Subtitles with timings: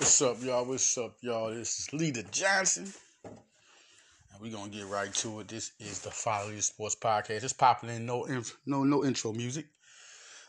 [0.00, 0.64] What's up, y'all?
[0.64, 1.50] What's up, y'all?
[1.50, 2.90] This is Leader Johnson.
[3.22, 5.48] And we're gonna get right to it.
[5.48, 7.44] This is the Follow Your Sports Podcast.
[7.44, 8.26] It's popping in no
[8.64, 9.66] no no intro music.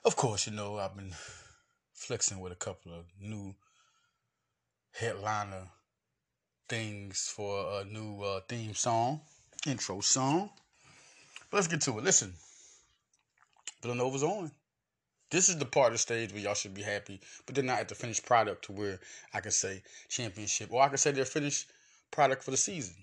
[0.06, 1.12] Of course, you know I've been
[1.94, 3.54] flexing with a couple of new
[4.94, 5.68] headliner
[6.70, 9.20] things for a new uh, theme song,
[9.68, 10.50] intro song.
[11.50, 12.06] But let's get to it.
[12.06, 12.34] Listen,
[13.82, 14.52] Villanova's on
[15.32, 17.80] this is the part of the stage where y'all should be happy, but they're not
[17.80, 19.00] at the finished product to where
[19.34, 21.72] I can say championship, or I can say they're finished
[22.12, 22.96] product for the season.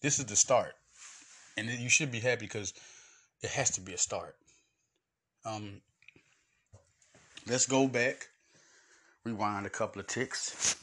[0.00, 0.72] This is the start,
[1.56, 2.72] and you should be happy because
[3.42, 4.36] it has to be a start.
[5.44, 5.82] Um,
[7.46, 8.28] let's go back,
[9.24, 10.76] rewind a couple of ticks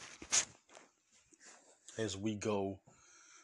[1.98, 2.78] as we go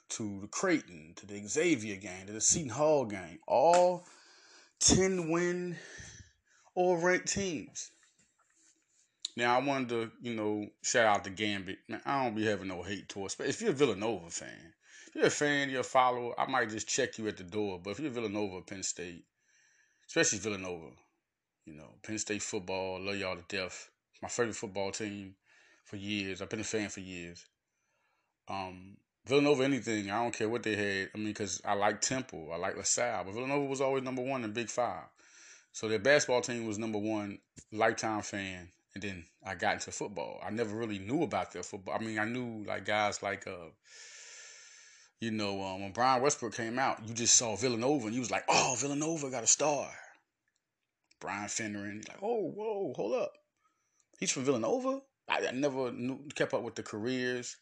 [0.10, 4.04] to the Creighton, to the Xavier game, to the Seton Hall game, all
[4.80, 5.76] ten win
[6.76, 7.92] or ranked teams.
[9.36, 11.80] Now I wanted to, you know, shout out to Gambit.
[11.88, 13.36] Man, I don't be having no hate towards.
[13.36, 14.74] But if you're a Villanova fan,
[15.08, 17.80] if you're a fan, you're a follower, I might just check you at the door.
[17.84, 19.26] But if you're Villanova, Penn State,
[20.08, 20.92] especially Villanova,
[21.66, 23.90] you know, Penn State football, love y'all to death.
[24.22, 25.36] My favorite football team
[25.84, 26.42] for years.
[26.42, 27.46] I've been a fan for years.
[28.48, 31.10] Um, Villanova, anything, I don't care what they had.
[31.16, 34.44] I mean, because I like Temple, I like LaSalle, but Villanova was always number one
[34.44, 35.06] in Big Five.
[35.74, 37.40] So their basketball team was number one,
[37.72, 38.70] lifetime fan.
[38.94, 40.40] And then I got into football.
[40.46, 41.96] I never really knew about their football.
[42.00, 43.72] I mean, I knew like guys like uh,
[45.20, 48.30] you know, um, when Brian Westbrook came out, you just saw Villanova and you was
[48.30, 49.90] like, oh, Villanova got a star.
[51.20, 53.32] Brian Finneran, like, oh, whoa, hold up.
[54.20, 55.02] He's from Villanova?
[55.30, 57.56] I, I never knew, kept up with the careers.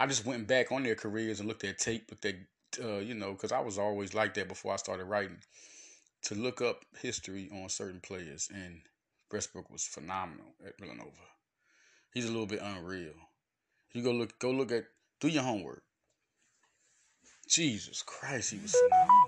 [0.00, 2.34] I just went back on their careers and looked at tape with their,
[2.82, 5.36] uh, you know, because I was always like that before I started writing
[6.24, 8.80] to look up history on certain players, and
[9.30, 11.10] Westbrook was phenomenal at Villanova.
[12.12, 13.12] He's a little bit unreal.
[13.92, 14.84] You go look, go look at,
[15.20, 15.82] do your homework.
[17.48, 19.24] Jesus Christ, he was phenomenal.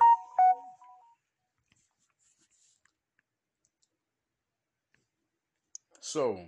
[6.00, 6.46] So,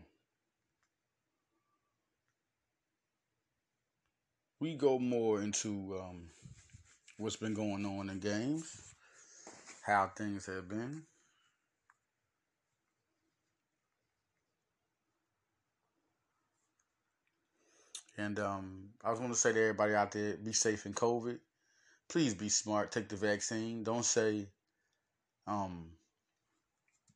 [4.60, 6.30] we go more into um,
[7.18, 8.87] what's been going on in games
[9.88, 11.02] how things have been.
[18.18, 21.38] And um, I was going to say to everybody out there be safe in COVID.
[22.08, 22.92] Please be smart.
[22.92, 23.82] Take the vaccine.
[23.82, 24.48] Don't say,
[25.46, 25.86] um,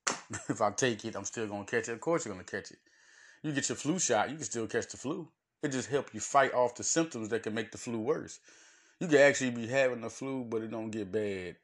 [0.48, 1.92] if I take it, I'm still going to catch it.
[1.92, 2.78] Of course, you're going to catch it.
[3.42, 5.28] You get your flu shot, you can still catch the flu.
[5.62, 8.38] It just helps you fight off the symptoms that can make the flu worse.
[9.00, 11.56] You can actually be having the flu, but it don't get bad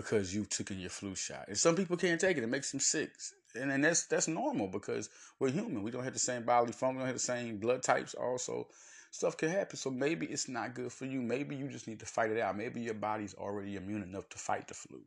[0.00, 1.44] because you've taken your flu shot.
[1.48, 2.42] And some people can't take it.
[2.42, 3.10] It makes them sick.
[3.54, 5.82] And, and that's that's normal because we're human.
[5.82, 6.96] We don't have the same bodily function.
[6.96, 8.68] We don't have the same blood types also.
[9.10, 9.76] Stuff can happen.
[9.76, 11.20] So maybe it's not good for you.
[11.20, 12.56] Maybe you just need to fight it out.
[12.56, 15.00] Maybe your body's already immune enough to fight the flu.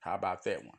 [0.00, 0.76] How about that one?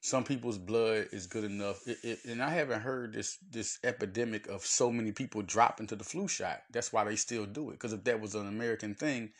[0.00, 1.86] Some people's blood is good enough.
[1.86, 5.96] It, it, and I haven't heard this this epidemic of so many people dropping to
[5.96, 6.62] the flu shot.
[6.70, 7.72] That's why they still do it.
[7.72, 9.32] Because if that was an American thing,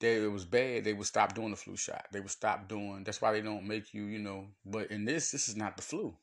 [0.00, 2.06] that it was bad, they would stop doing the flu shot.
[2.12, 3.02] They would stop doing.
[3.04, 4.46] That's why they don't make you, you know.
[4.64, 6.14] But in this, this is not the flu.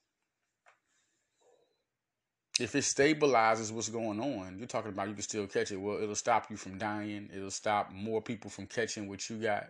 [2.57, 5.75] If it stabilizes what's going on, you're talking about you can still catch it.
[5.75, 7.29] Well, it'll stop you from dying.
[7.35, 9.67] It'll stop more people from catching what you got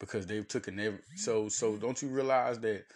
[0.00, 0.98] because they've taken every.
[1.14, 2.86] So, so don't you realize that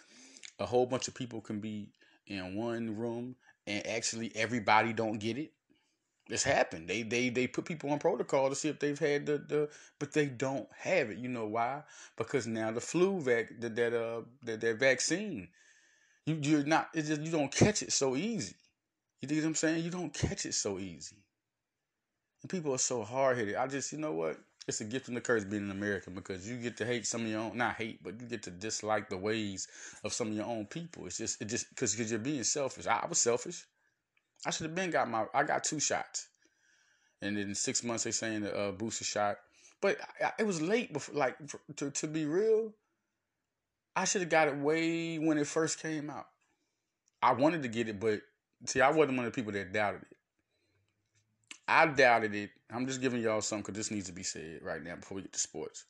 [0.59, 1.93] a whole bunch of people can be
[2.27, 5.53] in one room and actually everybody don't get it?
[6.29, 6.87] It's happened.
[6.87, 9.69] They they they put people on protocol to see if they've had the, the
[9.99, 11.17] but they don't have it.
[11.17, 11.83] You know why?
[12.17, 15.49] Because now the flu vac that that uh that, that vaccine,
[16.25, 18.55] you you're not it's just you don't catch it so easy.
[19.21, 19.83] You know what I'm saying?
[19.83, 21.17] You don't catch it so easy.
[22.41, 23.55] And people are so hard headed.
[23.55, 24.37] I just you know what?
[24.67, 27.21] It's a gift and a curse being an American because you get to hate some
[27.21, 29.67] of your own not hate, but you get to dislike the ways
[30.03, 31.05] of some of your own people.
[31.07, 32.87] It's just it just because because you're being selfish.
[32.87, 33.65] I, I was selfish.
[34.45, 35.25] I should have been got my.
[35.33, 36.27] I got two shots,
[37.21, 39.37] and then six months they saying the uh, booster shot.
[39.81, 39.97] But
[40.37, 41.15] it was late before.
[41.15, 41.37] Like
[41.77, 42.73] to to be real,
[43.95, 46.27] I should have got it way when it first came out.
[47.21, 48.21] I wanted to get it, but
[48.65, 50.17] see, I wasn't one of the people that doubted it.
[51.67, 52.49] I doubted it.
[52.71, 55.21] I'm just giving y'all some because this needs to be said right now before we
[55.21, 55.85] get to sports.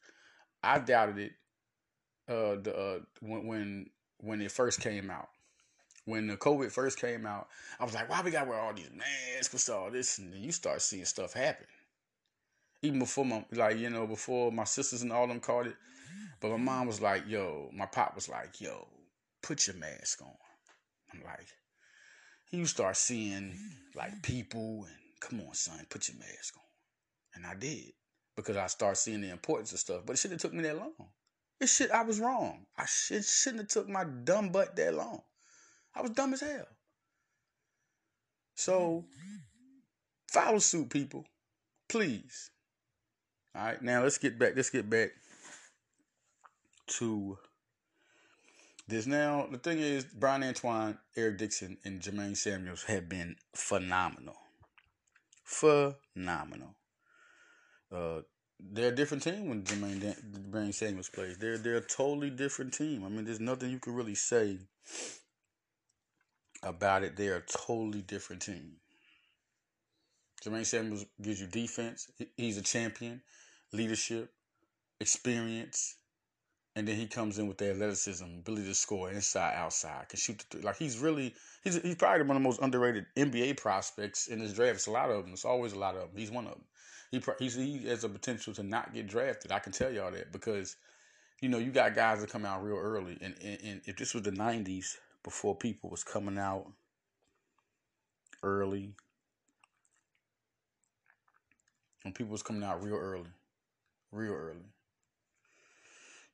[0.63, 1.31] I doubted it.
[2.27, 5.29] Uh, the uh, when when when it first came out
[6.09, 7.47] when the COVID first came out,
[7.79, 9.53] I was like, why we gotta wear all these masks?
[9.53, 10.17] What's all this?
[10.17, 11.67] And then you start seeing stuff happen.
[12.81, 15.75] Even before my like, you know, before my sisters and all them caught it.
[16.39, 18.87] But my mom was like, yo, my pop was like, yo,
[19.43, 20.33] put your mask on.
[21.13, 21.47] I'm like,
[22.51, 23.53] you start seeing
[23.95, 26.63] like people and come on, son, put your mask on.
[27.35, 27.93] And I did
[28.35, 30.01] because I start seeing the importance of stuff.
[30.05, 30.93] But it shouldn't have took me that long.
[31.59, 31.91] It should.
[31.91, 32.65] I was wrong.
[32.77, 35.21] I should shouldn't have took my dumb butt that long.
[35.99, 36.65] I was dumb as hell.
[38.55, 39.03] So
[40.31, 41.25] follow suit, people,
[41.89, 42.51] please.
[43.53, 44.53] All right, now let's get back.
[44.55, 45.09] Let's get back
[46.87, 47.37] to
[48.87, 49.07] this.
[49.07, 54.37] Now the thing is, Bryan Antoine, Eric Dixon, and Jermaine Samuels have been phenomenal,
[55.43, 56.75] phenomenal.
[57.93, 58.21] Uh,
[58.57, 60.15] they're a different team when Jermaine,
[60.49, 61.37] Jermaine Samuels plays.
[61.37, 63.03] They're they're a totally different team.
[63.03, 64.59] I mean, there's nothing you can really say
[66.63, 67.15] about it.
[67.15, 68.73] They're a totally different team.
[70.43, 72.09] Jermaine Samuels gives you defense.
[72.37, 73.21] He's a champion,
[73.73, 74.31] leadership,
[74.99, 75.95] experience,
[76.75, 80.39] and then he comes in with the athleticism, ability to score inside, outside, can shoot
[80.39, 80.61] the three.
[80.61, 81.33] Like he's really,
[81.63, 84.75] he's he's probably one of the most underrated NBA prospects in this draft.
[84.75, 85.33] It's a lot of them.
[85.33, 86.11] It's always a lot of them.
[86.15, 86.63] He's one of them.
[87.11, 89.51] He he has a potential to not get drafted.
[89.51, 90.77] I can tell y'all that because,
[91.41, 94.13] you know, you got guys that come out real early, and, and, and if this
[94.13, 94.95] was the '90s
[95.29, 96.65] before people was coming out
[98.41, 98.95] early,
[102.01, 103.29] when people was coming out real early,
[104.11, 104.65] real early.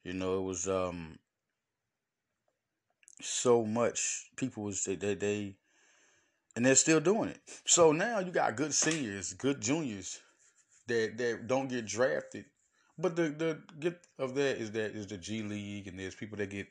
[0.06, 1.20] You know, it was um
[3.22, 5.56] so much people was they they, they
[6.56, 7.42] and they're still doing it.
[7.66, 10.22] So now you got good seniors, good juniors
[10.88, 12.46] that that don't get drafted.
[12.98, 16.38] But the the gift of that is that is the G League and there's people
[16.38, 16.68] that get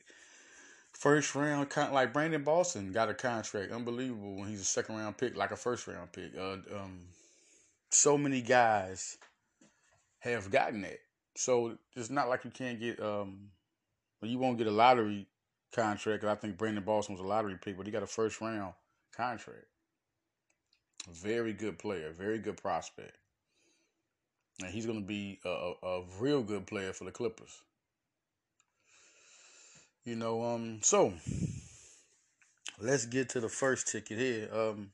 [1.04, 5.18] first round kind like Brandon Boston got a contract unbelievable when he's a second round
[5.18, 6.32] pick like a first round pick.
[6.34, 7.00] Uh, um,
[7.90, 9.18] so many guys
[10.20, 11.00] have gotten that.
[11.36, 13.50] So it's not like you can't get um,
[14.22, 15.26] you won't get a lottery
[15.74, 16.24] contract.
[16.24, 18.72] I think Brandon Boston was a lottery pick, but he got a first round
[19.14, 19.66] contract.
[21.12, 23.18] Very good player, very good prospect
[24.62, 27.62] and he's going to be a, a, a, real good player for the Clippers.
[30.04, 31.14] You know, um, so
[32.78, 34.50] let's get to the first ticket here.
[34.52, 34.90] Um,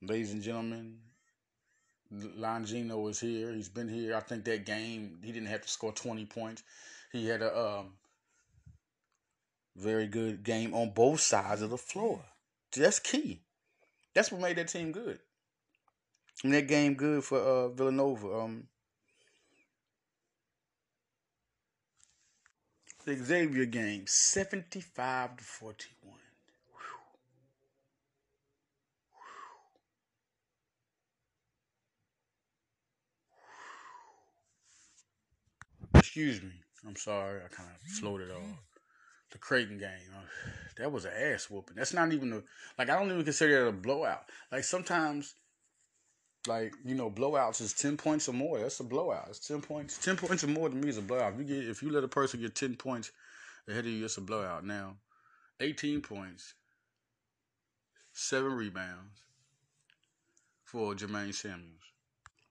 [0.00, 0.98] ladies and gentlemen,
[2.12, 3.52] Longino is here.
[3.52, 4.14] He's been here.
[4.14, 6.62] I think that game he didn't have to score twenty points.
[7.10, 7.94] He had a um,
[9.76, 12.20] very good game on both sides of the floor.
[12.76, 13.42] That's key.
[14.14, 15.18] That's what made that team good.
[16.44, 18.38] And that game good for uh, Villanova.
[18.38, 18.68] Um,
[23.08, 26.18] the Xavier game, seventy-five to forty-one.
[35.94, 36.50] Excuse me.
[36.86, 37.40] I'm sorry.
[37.42, 38.42] I kind of floated off.
[39.30, 39.88] The Creighton game.
[40.14, 41.76] Uh, that was an ass whooping.
[41.76, 42.42] That's not even a
[42.78, 42.90] like.
[42.90, 44.24] I don't even consider it a blowout.
[44.52, 45.34] Like sometimes
[46.48, 48.58] like you know, blowouts is ten points or Moore.
[48.58, 49.26] That's a blowout.
[49.28, 49.98] It's ten points.
[49.98, 51.34] Ten points or more to me is a blowout.
[51.34, 53.12] If you get if you let a person get ten points
[53.68, 54.64] ahead of you, it's a blowout.
[54.64, 54.96] Now,
[55.60, 56.54] eighteen points,
[58.12, 59.22] seven rebounds
[60.64, 61.78] for Jermaine Samuels.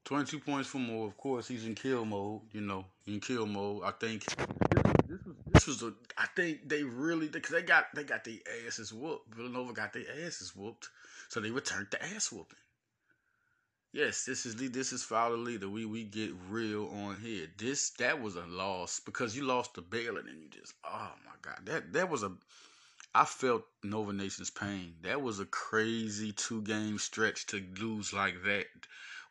[0.06, 1.06] 22 points for more.
[1.06, 2.42] Of course, he's in kill mode.
[2.54, 3.84] You know, in kill mode.
[3.84, 5.94] I think this was this was a.
[6.18, 9.36] I think they really because they got they got their asses whooped.
[9.36, 10.88] Villanova got their asses whooped,
[11.28, 12.58] so they returned the ass whooping.
[13.94, 15.70] Yes, this is the this is Fowler Leader.
[15.70, 17.48] We we get real on here.
[17.58, 21.32] This that was a loss because you lost to Baylor and you just oh my
[21.42, 22.32] god that that was a
[23.16, 24.96] I felt Nova Nation's pain.
[25.02, 28.66] That was a crazy two game stretch to lose like that.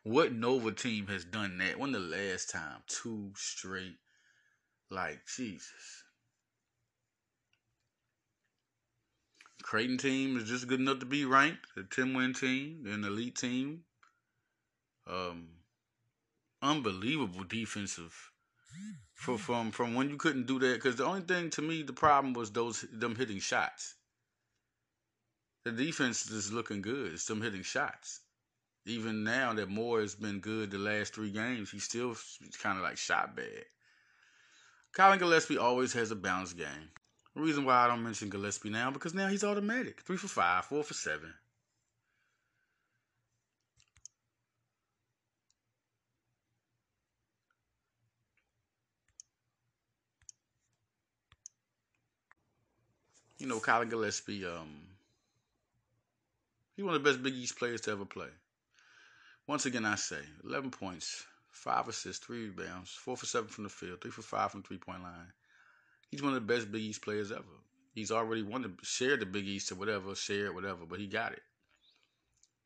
[0.03, 1.79] What Nova team has done that?
[1.79, 3.97] When the last time two straight?
[4.89, 6.03] Like Jesus.
[9.61, 11.67] Creighton team is just good enough to be ranked.
[11.77, 13.83] A 10 win team, an elite team.
[15.09, 15.47] Um,
[16.61, 18.31] unbelievable defensive
[19.13, 21.93] for from from when you couldn't do that because the only thing to me the
[21.93, 23.95] problem was those them hitting shots.
[25.63, 27.13] The defense is looking good.
[27.13, 28.21] It's them hitting shots.
[28.85, 32.15] Even now that Moore has been good the last three games, he's still
[32.61, 33.65] kind of like shot bad.
[34.93, 36.89] Collin Gillespie always has a balanced game.
[37.35, 40.01] The reason why I don't mention Gillespie now because now he's automatic.
[40.01, 41.33] Three for five, four for seven.
[53.37, 54.69] You know, Collin Gillespie, um,
[56.75, 58.29] he's one of the best Big East players to ever play.
[59.45, 63.69] Once again, I say 11 points, 5 assists, 3 rebounds, 4 for 7 from the
[63.69, 65.31] field, 3 for 5 from three point line.
[66.09, 67.43] He's one of the best Big East players ever.
[67.93, 71.33] He's already won the, shared the Big East or whatever, shared whatever, but he got
[71.33, 71.43] it.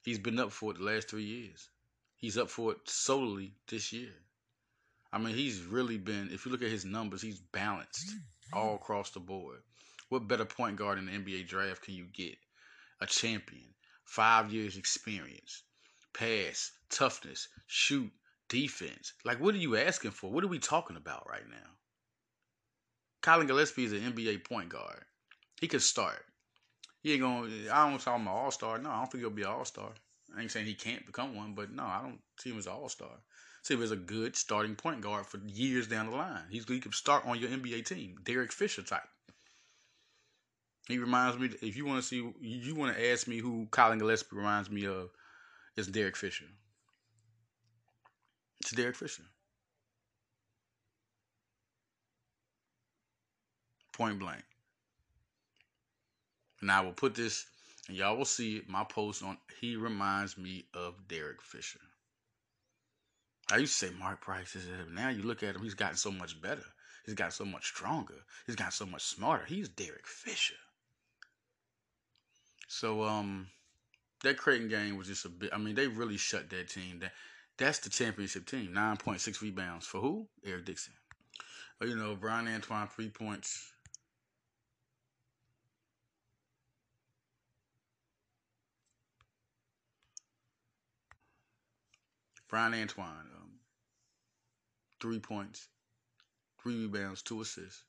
[0.03, 1.69] He's been up for it the last three years.
[2.15, 4.13] He's up for it solely this year.
[5.11, 8.13] I mean, he's really been, if you look at his numbers, he's balanced
[8.53, 9.59] all across the board.
[10.11, 12.37] What better point guard in the NBA draft can you get?
[12.99, 15.63] A champion, five years experience,
[16.13, 18.11] pass, toughness, shoot,
[18.49, 19.13] defense.
[19.23, 20.29] Like, what are you asking for?
[20.29, 21.77] What are we talking about right now?
[23.21, 25.05] Collin Gillespie is an NBA point guard.
[25.61, 26.25] He could start.
[27.03, 27.47] He ain't gonna.
[27.71, 28.79] I don't call him an all star.
[28.79, 29.93] No, I don't think he'll be an all star.
[30.35, 32.73] I ain't saying he can't become one, but no, I don't see him as an
[32.73, 33.21] all star.
[33.63, 36.43] See him as a good starting point guard for years down the line.
[36.49, 39.07] He's he could start on your NBA team, Derek Fisher type.
[40.87, 41.49] He reminds me.
[41.61, 44.85] If you want to see, you want to ask me who Collin Gillespie reminds me
[44.85, 45.09] of,
[45.77, 46.45] it's Derek Fisher.
[48.59, 49.23] It's Derek Fisher.
[53.93, 54.43] Point blank.
[56.61, 57.45] And I will put this,
[57.87, 61.79] and y'all will see my post on he reminds me of Derek Fisher.
[63.51, 66.11] I used to say Mark Price is now you look at him, he's gotten so
[66.11, 66.63] much better.
[67.05, 68.25] He's got so much stronger.
[68.45, 69.45] He's got so much smarter.
[69.45, 70.55] He's Derek Fisher.
[72.71, 73.47] So um
[74.23, 76.99] that Creighton game was just a bit I mean, they really shut that team.
[76.99, 77.11] That
[77.57, 78.71] that's the championship team.
[78.73, 79.85] Nine point six rebounds.
[79.85, 80.29] For who?
[80.45, 80.93] Eric Dixon.
[81.81, 83.73] You know, Bryan Antoine three points.
[92.47, 93.51] Bryan Antoine, um,
[95.01, 95.67] three points,
[96.61, 97.83] three rebounds, two assists.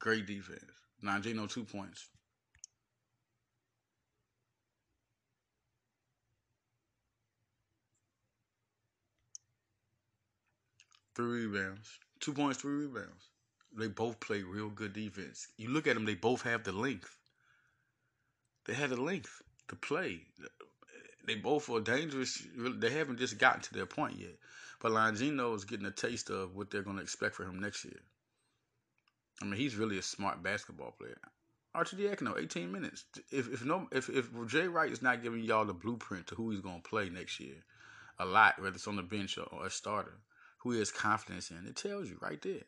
[0.00, 0.64] Great defense.
[1.02, 2.08] Longino, two points.
[11.14, 11.98] Three rebounds.
[12.20, 13.28] Two points, three rebounds.
[13.76, 15.48] They both play real good defense.
[15.56, 17.16] You look at them, they both have the length.
[18.66, 20.22] They have the length to play
[21.26, 22.42] they both are dangerous.
[22.56, 24.36] They haven't just gotten to their point yet.
[24.80, 27.84] But Longino is getting a taste of what they're going to expect for him next
[27.84, 28.00] year.
[29.40, 31.18] I mean, he's really a smart basketball player.
[31.74, 33.04] Arcidiacono, 18 minutes.
[33.32, 36.50] If if no if if Jay Wright is not giving y'all the blueprint to who
[36.50, 37.64] he's going to play next year,
[38.18, 40.18] a lot, whether it's on the bench or, or a starter,
[40.64, 42.64] who he has confidence in, it tells you right there.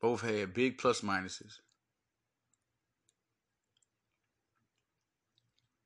[0.00, 1.58] Both had big plus minuses.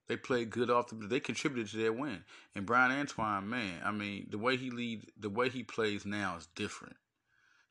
[0.06, 0.96] They played good off the.
[0.96, 2.24] They contributed to their win.
[2.54, 6.36] And Bryan Antoine, man, I mean, the way he lead, the way he plays now
[6.36, 6.96] is different.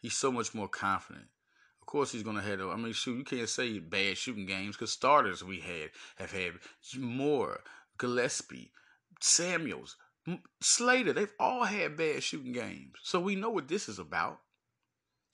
[0.02, 1.28] He's so much more confident.
[1.80, 2.60] Of course, he's gonna have.
[2.62, 6.54] I mean, shoot, you can't say bad shooting games because starters we had have had
[6.98, 7.62] Moore,
[8.00, 8.72] Gillespie,
[9.22, 9.96] Samuels,
[10.62, 11.13] Slater.
[11.13, 14.39] They've all had bad shooting games, so we know what this is about.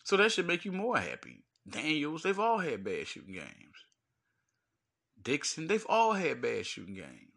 [0.03, 1.43] So that should make you more happy.
[1.69, 3.75] Daniels, they've all had bad shooting games.
[5.21, 7.29] Dixon, they've all had bad shooting games.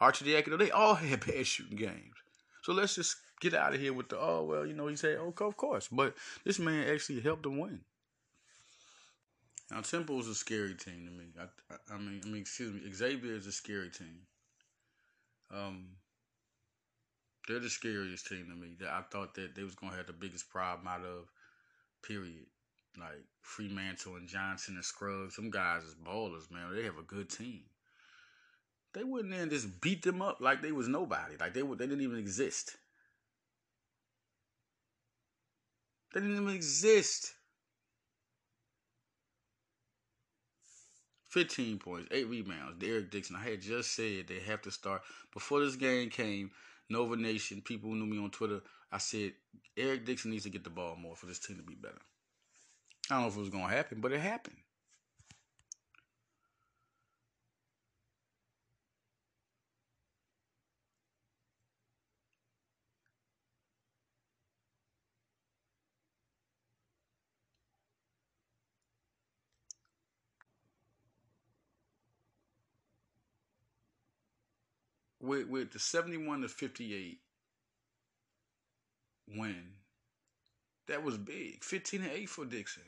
[0.00, 2.14] Arcidiacono, they all had bad shooting games.
[2.62, 5.18] So let's just get out of here with the, oh, well, you know, he said,
[5.18, 5.88] okay, of course.
[5.90, 6.14] But
[6.44, 7.80] this man actually helped them win.
[9.70, 11.26] Now, Temple is a scary team to me.
[11.38, 14.20] I, I, I, mean, I mean, excuse me, Xavier is a scary team.
[15.54, 15.96] Um,
[17.46, 18.76] they're the scariest team to me.
[18.80, 21.30] That I thought that they was gonna have the biggest problem out of.
[22.02, 22.46] Period
[22.98, 26.74] like Freemantle and Johnson and Scruggs, some guys is ballers, man.
[26.74, 27.62] They have a good team.
[28.94, 31.36] They wouldn't then just beat them up like they was nobody.
[31.38, 32.76] Like they would they didn't even exist.
[36.12, 37.34] They didn't even exist.
[41.28, 42.78] 15 points, 8 rebounds.
[42.78, 43.36] Derek Dixon.
[43.36, 45.02] I had just said they have to start.
[45.32, 46.50] Before this game came,
[46.88, 49.32] Nova Nation, people knew me on Twitter, I said
[49.76, 52.00] Eric Dixon needs to get the ball more for this team to be better.
[53.10, 54.56] I don't know if it was going to happen, but it happened.
[75.28, 77.18] With, with the 71 to 58
[79.36, 79.62] win,
[80.86, 81.62] that was big.
[81.62, 82.84] 15 and 8 for Dixon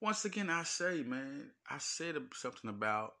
[0.00, 3.14] once again, I say, man, I said something about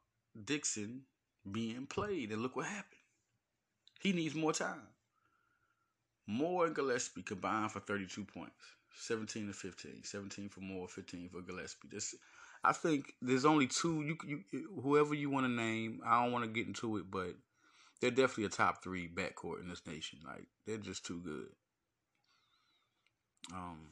[0.44, 1.02] Dixon
[1.50, 3.00] being played, and look what happened.
[4.00, 4.82] He needs more time.
[6.26, 8.52] Moore and Gillespie combined for 32 points,
[8.98, 11.88] 17 to 15, 17 for Moore, 15 for Gillespie.
[11.90, 12.14] This,
[12.62, 14.02] I think there's only two.
[14.02, 17.34] You, you, whoever you want to name, I don't want to get into it, but
[18.00, 20.20] they're definitely a top three backcourt in this nation.
[20.24, 21.48] Like they're just too good.
[23.52, 23.90] Um.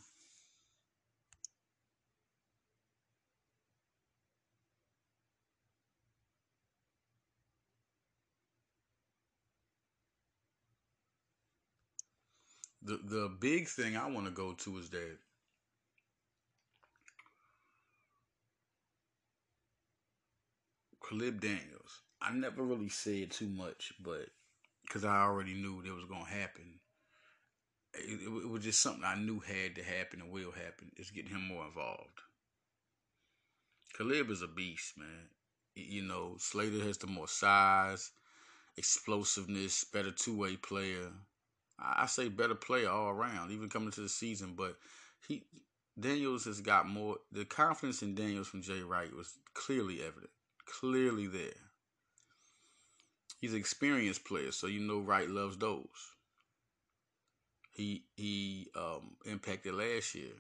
[12.82, 15.18] The, the big thing I want to go to is that
[21.00, 24.28] Caleb Daniels I never really said too much, but
[24.86, 26.80] because I already knew that was gonna happen.
[27.94, 30.90] It, it, it, was just something I knew had to happen and will happen.
[30.96, 32.20] Is getting him more involved.
[33.96, 35.28] Caleb is a beast, man.
[35.74, 38.10] You know, Slater has the more size,
[38.76, 41.10] explosiveness, better two way player.
[41.78, 44.54] I say better player all around, even coming to the season.
[44.56, 44.76] But
[45.28, 45.44] he
[45.98, 47.18] Daniels has got more.
[47.32, 50.30] The confidence in Daniels from Jay Wright was clearly evident,
[50.66, 51.52] clearly there.
[53.44, 55.84] He's an experienced player, so you know Wright loves those.
[57.72, 60.32] He he um, impacted last year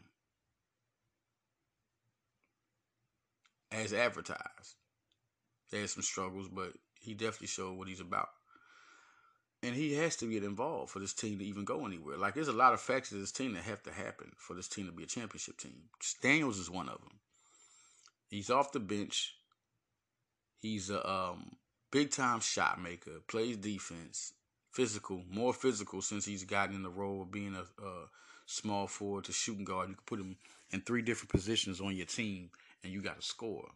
[3.70, 4.76] as advertised.
[5.70, 8.30] He had some struggles, but he definitely showed what he's about
[9.62, 12.16] and he has to get involved for this team to even go anywhere.
[12.16, 14.86] Like there's a lot of factors this team that have to happen for this team
[14.86, 15.90] to be a championship team.
[16.22, 17.20] Daniels is one of them.
[18.28, 19.34] He's off the bench.
[20.62, 21.56] He's a um,
[21.94, 23.20] big time shot maker.
[23.28, 24.32] Plays defense,
[24.72, 28.08] physical, more physical since he's gotten in the role of being a, a
[28.46, 29.88] small forward to shooting guard.
[29.88, 30.36] You can put him
[30.72, 32.50] in three different positions on your team,
[32.82, 33.70] and you got to score.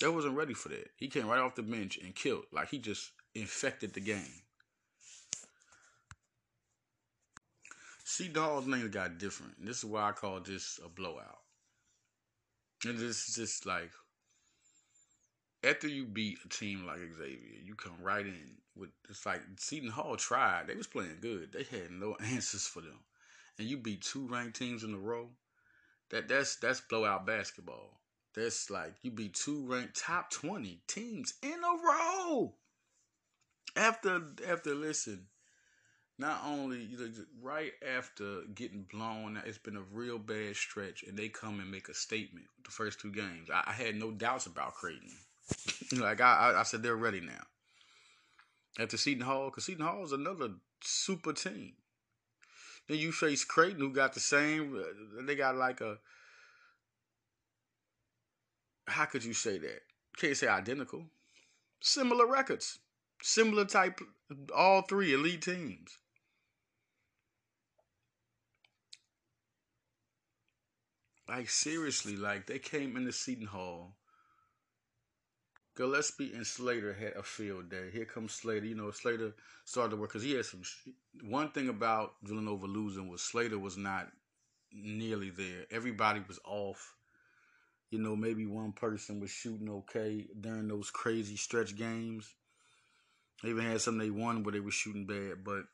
[0.00, 0.88] They wasn't ready for that.
[0.96, 2.46] He came right off the bench and killed.
[2.50, 4.40] Like he just infected the game.
[8.02, 9.64] See, Dawes name got different.
[9.64, 11.38] This is why I call this a blowout.
[12.86, 13.90] And this is just like
[15.64, 19.90] after you beat a team like Xavier, you come right in with it's like Seton
[19.90, 20.66] Hall tried.
[20.66, 21.52] They was playing good.
[21.52, 23.00] They had no answers for them.
[23.58, 25.28] And you beat two ranked teams in a row.
[26.10, 28.00] That that's that's blowout basketball.
[28.34, 32.54] That's like you beat two ranked top twenty teams in a row
[33.76, 35.26] after after listen,
[36.18, 36.88] not only
[37.40, 41.88] right after getting blown, it's been a real bad stretch, and they come and make
[41.88, 43.50] a statement the first two games.
[43.52, 45.10] I, I had no doubts about Creighton.
[45.92, 47.42] Like I, I said, they're ready now.
[48.78, 50.50] After Seton Hall, because Seton Hall is another
[50.82, 51.74] super team.
[52.88, 54.76] Then you face Creighton, who got the same.
[54.76, 55.98] Uh, they got like a.
[58.88, 59.82] How could you say that?
[60.16, 61.04] Can't say identical.
[61.80, 62.78] Similar records.
[63.22, 64.00] Similar type,
[64.54, 65.98] all three elite teams.
[71.28, 73.94] Like seriously, like they came into Seton Hall.
[75.74, 77.90] Gillespie and Slater had a field day.
[77.92, 78.66] Here comes Slater.
[78.66, 80.62] You know, Slater started to work because he had some.
[81.22, 84.08] One thing about Villanova losing was Slater was not
[84.72, 85.66] nearly there.
[85.70, 86.94] Everybody was off.
[87.90, 92.34] You know, maybe one person was shooting okay during those crazy stretch games.
[93.42, 95.64] They even had some they won where they were shooting bad, but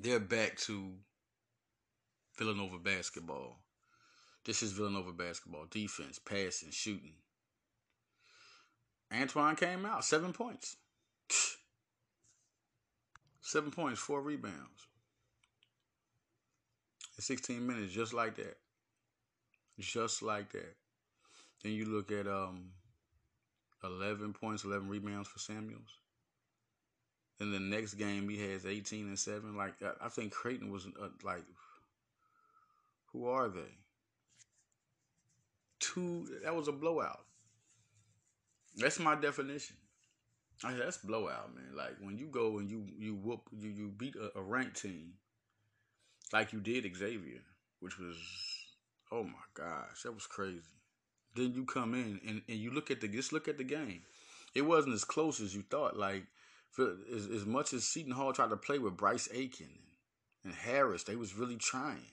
[0.00, 0.92] they're back to
[2.38, 3.58] Villanova basketball.
[4.44, 5.66] This is Villanova basketball.
[5.70, 7.14] Defense, passing, shooting.
[9.12, 10.76] Antoine came out, seven points.
[13.40, 14.88] Seven points, four rebounds.
[17.16, 18.58] In 16 minutes, just like that.
[19.78, 20.76] Just like that.
[21.62, 22.72] Then you look at um
[23.82, 26.00] 11 points, 11 rebounds for Samuels.
[27.40, 29.56] In the next game, he has 18 and 7.
[29.56, 31.44] Like, I think Creighton was uh, like,
[33.12, 33.76] who are they?
[35.78, 37.27] Two, that was a blowout.
[38.78, 39.76] That's my definition.
[40.64, 41.76] I said, that's blowout, man.
[41.76, 45.14] Like when you go and you you whoop you you beat a, a ranked team,
[46.32, 47.40] like you did Xavier,
[47.80, 48.16] which was
[49.12, 50.62] oh my gosh, that was crazy.
[51.34, 54.02] Then you come in and, and you look at the just look at the game.
[54.54, 55.96] It wasn't as close as you thought.
[55.96, 56.24] Like
[56.70, 59.68] for, as, as much as Seton Hall tried to play with Bryce Aiken
[60.44, 62.10] and, and Harris, they was really trying.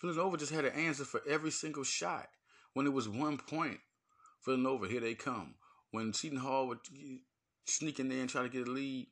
[0.00, 2.28] Villanova just had an answer for every single shot.
[2.72, 3.80] When it was one point,
[4.44, 5.54] Villanova, here they come.
[5.90, 6.78] When Seton Hall would
[7.64, 9.08] sneak in there and try to get a lead,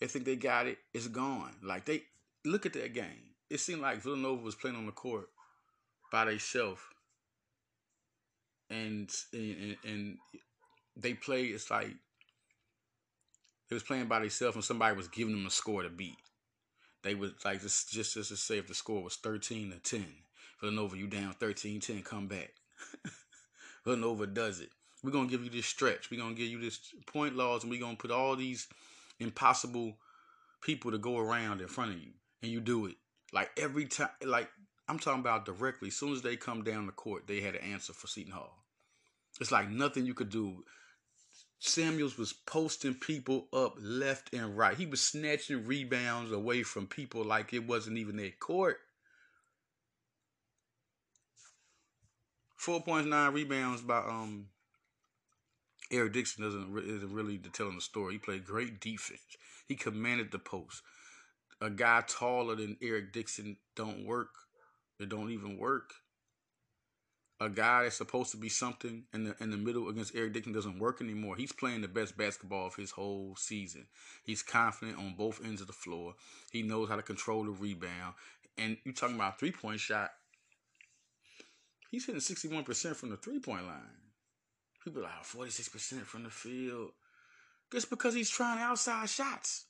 [0.00, 0.78] they think they got it.
[0.92, 1.54] It's gone.
[1.62, 2.02] Like they
[2.44, 3.34] look at that game.
[3.50, 5.28] It seemed like Villanova was playing on the court
[6.10, 6.80] by themselves
[8.70, 10.18] and and, and
[10.96, 11.44] they play.
[11.44, 11.90] It's like
[13.68, 16.16] they was playing by themselves, and somebody was giving them a score to beat.
[17.02, 20.06] They was like just just just to say if the score was thirteen to ten,
[20.60, 22.52] Villanova, you down 13-10, come back.
[23.84, 24.70] Villanova does it.
[25.02, 26.10] We're gonna give you this stretch.
[26.10, 28.66] We're gonna give you this point laws, and we're gonna put all these
[29.20, 29.98] impossible
[30.62, 32.96] people to go around in front of you, and you do it
[33.32, 34.08] like every time.
[34.24, 34.48] Like
[34.88, 35.88] I'm talking about directly.
[35.88, 38.64] As soon as they come down the court, they had an answer for Seton Hall.
[39.40, 40.64] It's like nothing you could do.
[41.58, 44.76] Samuels was posting people up left and right.
[44.76, 48.78] He was snatching rebounds away from people like it wasn't even their court.
[52.64, 54.46] 4.9 rebounds by um
[55.90, 58.14] Eric Dixon doesn't isn't really telling the story.
[58.14, 59.20] He played great defense.
[59.68, 60.82] He commanded the post.
[61.60, 64.30] A guy taller than Eric Dixon don't work.
[64.98, 65.90] It don't even work.
[67.40, 70.52] A guy that's supposed to be something in the in the middle against Eric Dixon
[70.52, 71.36] doesn't work anymore.
[71.36, 73.86] He's playing the best basketball of his whole season.
[74.24, 76.14] He's confident on both ends of the floor.
[76.50, 78.14] He knows how to control the rebound.
[78.56, 80.12] And you talking about three point shot.
[81.94, 83.78] He's hitting 61% from the three point line.
[84.82, 86.90] People are like 46% from the field.
[87.70, 89.66] Just because he's trying outside shots.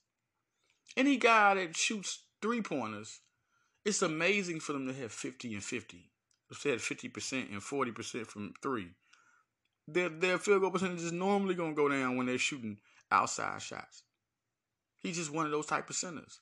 [0.96, 3.20] Any guy that shoots three pointers,
[3.84, 6.10] it's amazing for them to have 50 and 50.
[6.50, 8.92] If they had 50% and 40% from three,
[9.86, 12.78] their, their field goal percentage is normally going to go down when they're shooting
[13.12, 14.02] outside shots.
[15.02, 16.40] He's just one of those type of centers.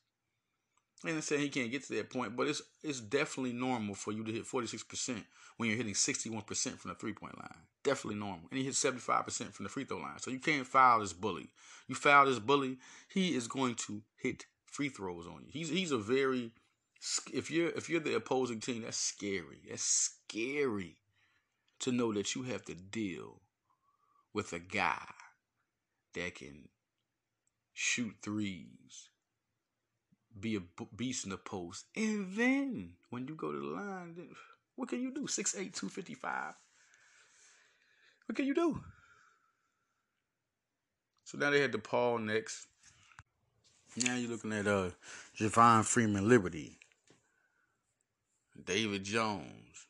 [1.04, 4.12] And I'm saying he can't get to that point, but it's it's definitely normal for
[4.12, 5.24] you to hit 46%
[5.56, 7.58] when you're hitting 61% from the three point line.
[7.82, 8.48] Definitely normal.
[8.50, 10.18] And he hit 75% from the free throw line.
[10.18, 11.48] So you can't foul this bully.
[11.88, 15.50] You foul this bully, he is going to hit free throws on you.
[15.50, 16.52] He's he's a very
[17.32, 19.62] if you're if you're the opposing team, that's scary.
[19.68, 20.98] That's scary
[21.80, 23.40] to know that you have to deal
[24.32, 25.12] with a guy
[26.14, 26.68] that can
[27.72, 29.08] shoot threes
[30.40, 30.60] be a
[30.96, 31.86] beast in the post.
[31.96, 34.28] And then when you go to the line, then
[34.76, 35.22] what can you do?
[35.22, 36.54] 6'8, 255.
[38.26, 38.80] What can you do?
[41.24, 42.66] So now they had DePaul next.
[43.96, 44.90] Now you're looking at uh
[45.38, 46.78] Javon Freeman Liberty,
[48.64, 49.86] David Jones,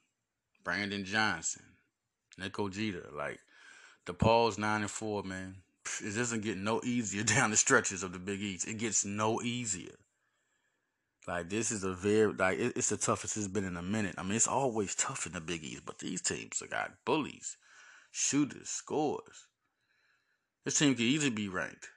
[0.64, 1.62] Brandon Johnson,
[2.38, 3.08] Nico Jeter.
[3.12, 3.38] Like
[4.06, 5.56] DePaul's nine and four, man.
[6.00, 8.66] It doesn't get no easier down the stretches of the Big East.
[8.66, 9.94] It gets no easier.
[11.26, 14.16] Like this is a very like it, it's the toughest it's been in a minute.
[14.18, 17.56] I mean, it's always tough in the Big East, but these teams have got bullies,
[18.10, 19.46] shooters, scores.
[20.64, 21.88] This team could easily be ranked,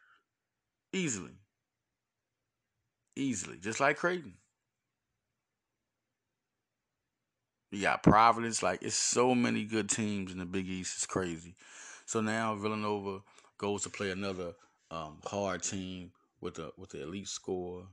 [0.93, 1.37] easily,
[3.15, 4.35] easily, just like Creighton.
[7.71, 10.97] You got Providence, like it's so many good teams in the Big East.
[10.97, 11.55] It's crazy.
[12.05, 13.21] So now Villanova
[13.57, 14.53] goes to play another
[14.91, 16.11] um, hard team
[16.41, 17.87] with a with the elite score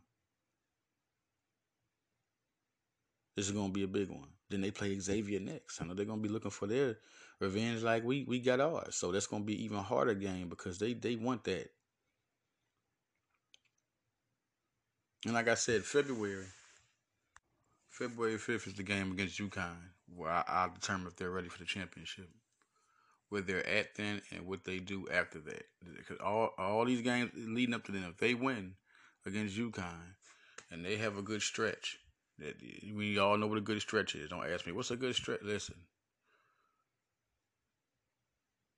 [3.35, 4.29] This is gonna be a big one.
[4.51, 5.81] Then they play Xavier next.
[5.81, 6.99] I know they're gonna be looking for their
[7.41, 8.95] revenge like we we got ours.
[8.97, 11.71] So that's gonna be even harder game because they they want that.
[15.25, 16.47] And like I said, February,
[17.89, 19.77] February fifth is the game against UConn,
[20.15, 22.29] where I, I'll determine if they're ready for the championship,
[23.29, 25.65] where they're at then and what they do after that.
[25.97, 28.75] Because all all these games leading up to them, if they win
[29.25, 30.17] against UConn
[30.71, 31.99] and they have a good stretch,
[32.39, 32.57] that
[32.95, 34.31] we all know what a good stretch is.
[34.31, 35.41] Don't ask me what's a good stretch.
[35.43, 35.77] Listen,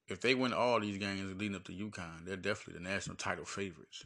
[0.08, 3.44] if they win all these games leading up to UConn, they're definitely the national title
[3.44, 4.04] favorites.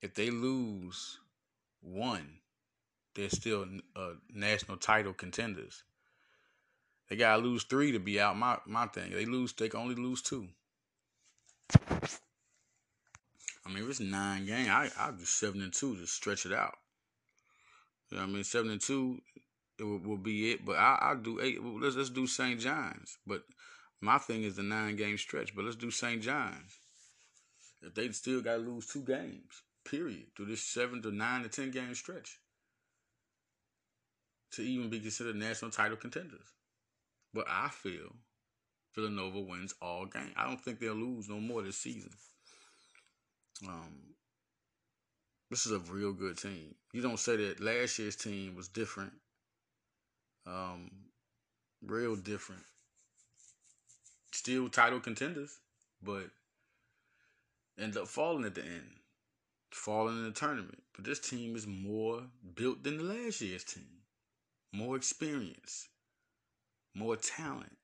[0.00, 1.18] If they lose
[1.80, 2.38] one,
[3.14, 5.82] they're still uh, national title contenders.
[7.08, 8.36] They gotta lose three to be out.
[8.36, 9.12] My my thing.
[9.12, 9.52] They lose.
[9.52, 10.48] They can only lose two.
[13.66, 16.52] I mean, if it's nine games, I I'll do seven and two to stretch it
[16.52, 16.74] out.
[18.14, 18.44] You know I mean?
[18.44, 19.20] Seven and two,
[19.78, 20.64] it will, will be it.
[20.64, 21.58] But I I'll do eight.
[21.62, 22.60] Let's let's do St.
[22.60, 23.18] John's.
[23.26, 23.42] But
[24.00, 25.54] my thing is the nine game stretch.
[25.54, 26.22] But let's do St.
[26.22, 26.78] John's.
[27.82, 31.48] If they still got to lose two games, period, through this seven to nine to
[31.48, 32.38] ten game stretch,
[34.52, 36.52] to even be considered national title contenders.
[37.34, 38.14] But I feel
[38.94, 40.32] Villanova wins all games.
[40.36, 42.10] I don't think they'll lose no more this season.
[43.66, 44.14] Um,
[45.54, 46.74] this is a real good team.
[46.92, 49.12] You don't say that last year's team was different.
[50.48, 50.90] Um,
[51.80, 52.64] real different.
[54.32, 55.60] Still title contenders,
[56.02, 56.24] but
[57.80, 58.96] end up falling at the end.
[59.70, 60.82] Falling in the tournament.
[60.96, 62.22] But this team is Moore
[62.56, 64.02] built than the last year's team.
[64.72, 65.86] More experience.
[66.96, 67.76] More talent.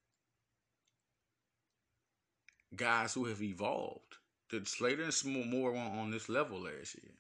[2.74, 4.16] Guys who have evolved.
[4.50, 7.12] Did Slater and more on, on this level last year.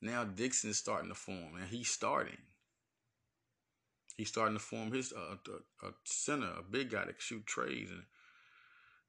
[0.00, 2.36] Now Dixon's starting to form, and he's starting.
[4.16, 5.36] He's starting to form his uh,
[5.82, 7.90] a, center, a big guy that can shoot trays.
[7.90, 8.02] And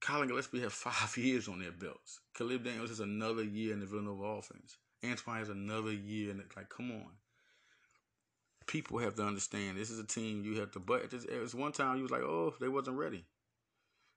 [0.01, 2.19] Collin Gillespie have five years on their belts.
[2.35, 4.77] Caleb Daniels has another year in the Villanova offense.
[5.05, 7.11] Antoine has another year, and like, come on.
[8.65, 10.79] People have to understand this is a team you have to.
[10.79, 13.25] But it's one time you was like, oh, they wasn't ready.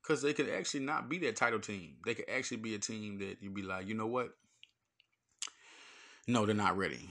[0.02, 1.96] Because they could actually not be that title team.
[2.04, 4.30] They could actually be a team that you'd be like, you know what?
[6.30, 7.10] No, they're not ready.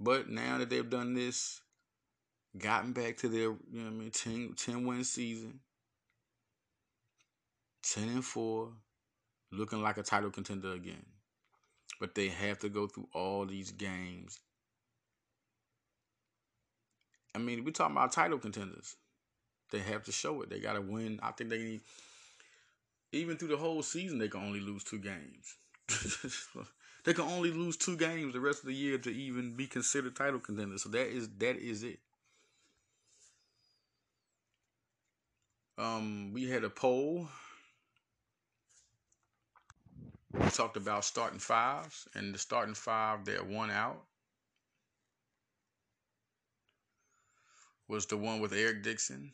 [0.00, 1.60] But now that they've done this,
[2.58, 5.60] gotten back to their, you know what I mean, 10, 10 win season,
[7.84, 8.72] 10 and 4,
[9.52, 11.06] looking like a title contender again.
[12.00, 14.40] But they have to go through all these games.
[17.36, 18.96] I mean, we're talking about title contenders.
[19.70, 20.50] They have to show it.
[20.50, 21.20] They got to win.
[21.22, 21.82] I think they need,
[23.12, 25.54] even through the whole season, they can only lose two games.
[27.04, 30.14] they can only lose two games the rest of the year to even be considered
[30.14, 30.82] title contenders.
[30.82, 31.98] So that is that is it.
[35.78, 37.28] Um, we had a poll.
[40.32, 44.02] We talked about starting fives, and the starting five that won out
[47.88, 49.32] was the one with Eric Dixon,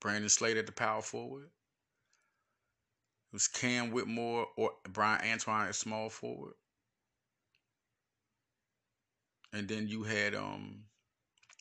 [0.00, 1.50] Brandon Slater at the power forward.
[3.30, 6.54] It was Cam Whitmore or Bryan Antoine at small forward.
[9.52, 10.84] And then you had um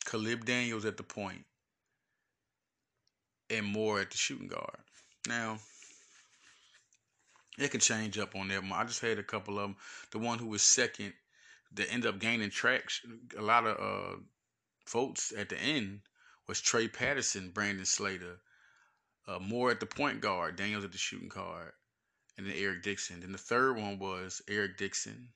[0.05, 1.45] Caleb Daniels at the point
[3.49, 4.77] and Moore at the shooting guard.
[5.27, 5.59] Now,
[7.59, 8.63] it could change up on that.
[8.71, 9.75] I just had a couple of them.
[10.11, 11.13] The one who was second
[11.73, 14.17] that ended up gaining traction, a lot of uh,
[14.89, 16.01] votes at the end
[16.47, 18.39] was Trey Patterson, Brandon Slater,
[19.29, 21.71] uh, Moore at the point guard, Daniels at the shooting guard,
[22.37, 23.19] and then Eric Dixon.
[23.19, 25.29] Then the third one was Eric Dixon,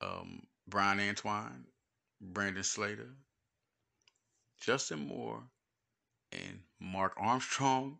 [0.00, 1.64] um, Bryan Antoine,
[2.20, 3.10] Brandon Slater,
[4.60, 5.42] Justin Moore,
[6.32, 7.98] and Mark Armstrong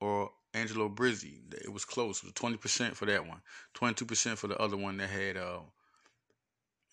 [0.00, 1.38] or Angelo Brizzi.
[1.64, 2.18] It was close.
[2.18, 3.40] It was twenty percent for that one,
[3.72, 5.60] twenty two percent for the other one that had uh,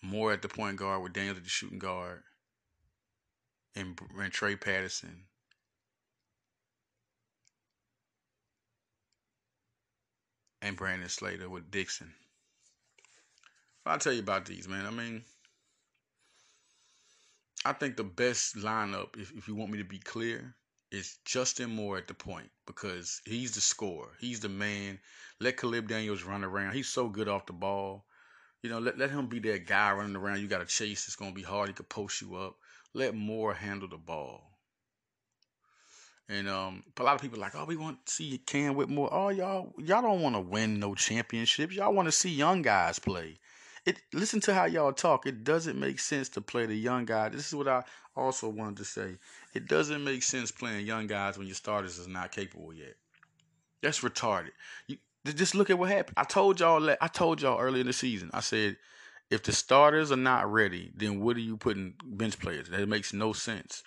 [0.02, 2.22] Moore at the point guard with Daniels at the shooting guard,
[3.74, 5.24] and, and Trey Patterson.
[10.60, 12.12] And Brandon Slater with Dixon.
[13.86, 14.84] I'll tell you about these, man.
[14.84, 15.22] I mean,
[17.64, 20.54] I think the best lineup, if, if you want me to be clear,
[20.90, 24.10] is Justin Moore at the point because he's the scorer.
[24.20, 24.98] He's the man.
[25.40, 26.74] Let Caleb Daniels run around.
[26.74, 28.04] He's so good off the ball.
[28.62, 30.40] You know, let, let him be that guy running around.
[30.40, 31.06] You got to chase.
[31.06, 31.68] It's going to be hard.
[31.68, 32.56] He could post you up.
[32.94, 34.48] Let Moore handle the ball.
[36.28, 39.08] And um, a lot of people like, oh, we want to see Cam Whitmore.
[39.10, 41.74] Oh, y'all, y'all don't want to win no championships.
[41.74, 43.38] Y'all want to see young guys play.
[43.86, 45.26] It listen to how y'all talk.
[45.26, 47.30] It doesn't make sense to play the young guy.
[47.30, 47.82] This is what I
[48.14, 49.16] also wanted to say.
[49.54, 52.96] It doesn't make sense playing young guys when your starters is not capable yet.
[53.82, 54.50] That's retarded.
[54.86, 56.14] You just look at what happened.
[56.18, 58.28] I told y'all I told y'all earlier in the season.
[58.34, 58.76] I said
[59.30, 62.68] if the starters are not ready, then what are you putting bench players?
[62.68, 63.82] That makes no sense.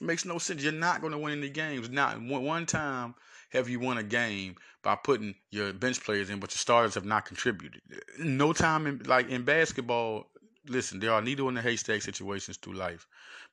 [0.00, 0.62] It makes no sense.
[0.62, 1.88] You're not going to win any games.
[1.88, 3.14] Not one time
[3.50, 7.04] have you won a game by putting your bench players in, but your starters have
[7.04, 7.80] not contributed.
[8.18, 10.26] No time in like in basketball.
[10.68, 13.06] Listen, there are needle in the haystack situations through life.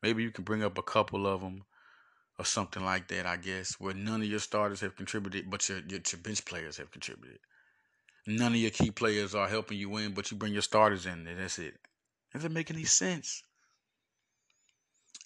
[0.04, 1.64] Maybe you can bring up a couple of them
[2.38, 3.26] or something like that.
[3.26, 6.78] I guess where none of your starters have contributed, but your your, your bench players
[6.78, 7.40] have contributed.
[8.30, 11.26] None of your key players are helping you win, but you bring your starters in,
[11.26, 11.74] and that's it.
[12.34, 13.42] Doesn't make any sense.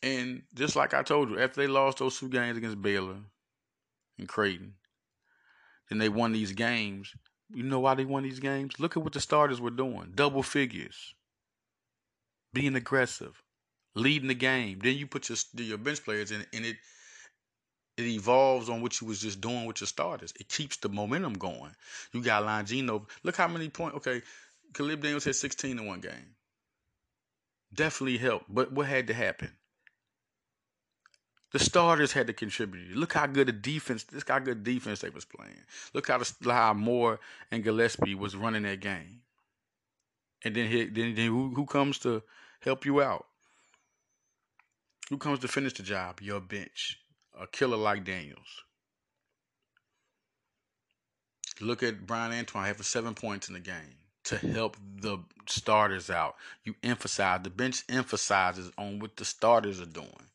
[0.01, 3.17] And just like I told you, after they lost those two games against Baylor,
[4.17, 4.73] and Creighton.
[5.89, 7.13] Then they won these games.
[7.53, 8.79] You know why they won these games?
[8.79, 10.13] Look at what the starters were doing.
[10.15, 11.13] Double figures.
[12.53, 13.41] Being aggressive.
[13.95, 14.79] Leading the game.
[14.81, 16.77] Then you put your your bench players in and it
[17.97, 20.33] it evolves on what you was just doing with your starters.
[20.39, 21.75] It keeps the momentum going.
[22.11, 23.05] You got Longino.
[23.23, 23.97] Look how many points.
[23.97, 24.21] Okay,
[24.73, 26.35] Caleb Daniels had 16 in one game.
[27.73, 28.53] Definitely helped.
[28.53, 29.51] But what had to happen?
[31.51, 32.95] The starters had to contribute.
[32.95, 34.03] Look how good a defense.
[34.03, 35.61] This how good defense they was playing.
[35.93, 37.19] Look how the, how Moore
[37.51, 39.21] and Gillespie was running that game.
[40.43, 42.23] And then then, then who, who comes to
[42.61, 43.27] help you out?
[45.09, 46.21] Who comes to finish the job?
[46.21, 46.97] Your bench.
[47.39, 48.63] A killer like Daniels.
[51.59, 56.35] Look at Bryan Antoine having seven points in the game to help the starters out.
[56.63, 60.29] You emphasize the bench emphasizes on what the starters are doing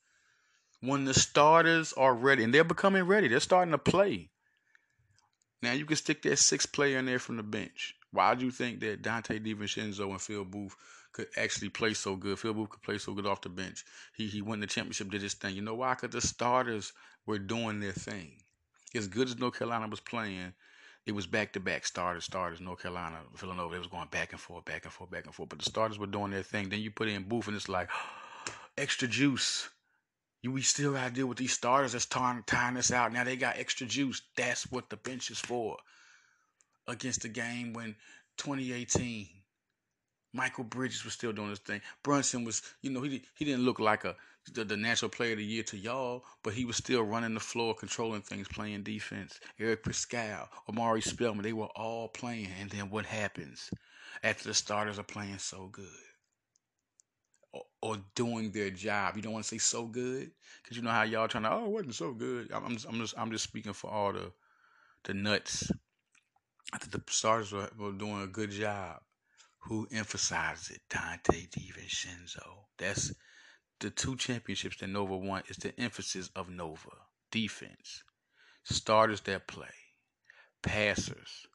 [0.81, 4.31] when the starters are ready, and they're becoming ready, they're starting to play.
[5.63, 7.97] Now you can stick that sixth player in there from the bench.
[8.13, 10.77] Why do you think that Donte DiVincenzo and Phil Booth
[11.19, 12.39] could actually play so good?
[12.39, 13.85] Phil Booth could play so good off the bench.
[14.17, 15.57] He he won the championship, did his thing.
[15.57, 15.95] You know why?
[15.95, 16.93] Because the starters
[17.27, 18.37] were doing their thing.
[18.95, 20.55] As good as North Carolina was playing,
[21.07, 22.61] it was back to back starters, starters.
[22.61, 25.49] North Carolina, Villanova, it was going back and forth, back and forth, back and forth.
[25.49, 26.69] But the starters were doing their thing.
[26.69, 27.91] Then you put in Booth, and it's like
[28.79, 29.69] extra juice
[30.43, 33.13] You we still gotta deal with these starters that's tying tying us out.
[33.13, 34.23] Now they got extra juice.
[34.37, 35.79] That's what the bench is for.
[36.87, 37.97] Against the game when
[38.39, 39.29] 2018,
[40.37, 41.81] Mikal Bridges was still doing his thing.
[42.03, 44.15] Brunson was, you know, he he didn't look like a
[44.53, 47.41] the, the natural player of the year to y'all, but he was still running the
[47.41, 49.41] floor, controlling things, playing defense.
[49.59, 52.49] Eric Paschall, Omari Spellman, they were all playing.
[52.61, 53.71] And then what happens
[54.23, 55.87] after the starters are playing so good?
[57.53, 59.17] Or, or doing their job.
[59.17, 60.31] You don't want to say so good
[60.63, 61.53] because you know how y'all trying to.
[61.53, 62.53] Oh, it wasn't so good.
[62.53, 64.31] I'm, just, I'm just, I'm just speaking for all the,
[65.05, 65.71] the nuts.
[66.73, 69.01] I think the starters were, were doing a good job.
[69.69, 70.81] Who emphasizes it?
[70.89, 72.65] Donte DiVincenzo.
[72.79, 73.13] That's
[73.81, 76.89] the two championships that Nova won is the emphasis of Nova
[77.31, 78.03] defense,
[78.65, 79.67] starters that play,
[80.63, 81.47] passers,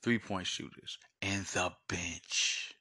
[0.00, 2.72] three point shooters, and the bench.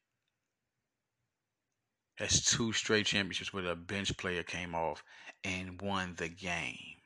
[2.19, 5.03] That's two straight championships where the bench player came off
[5.43, 6.99] and won the game.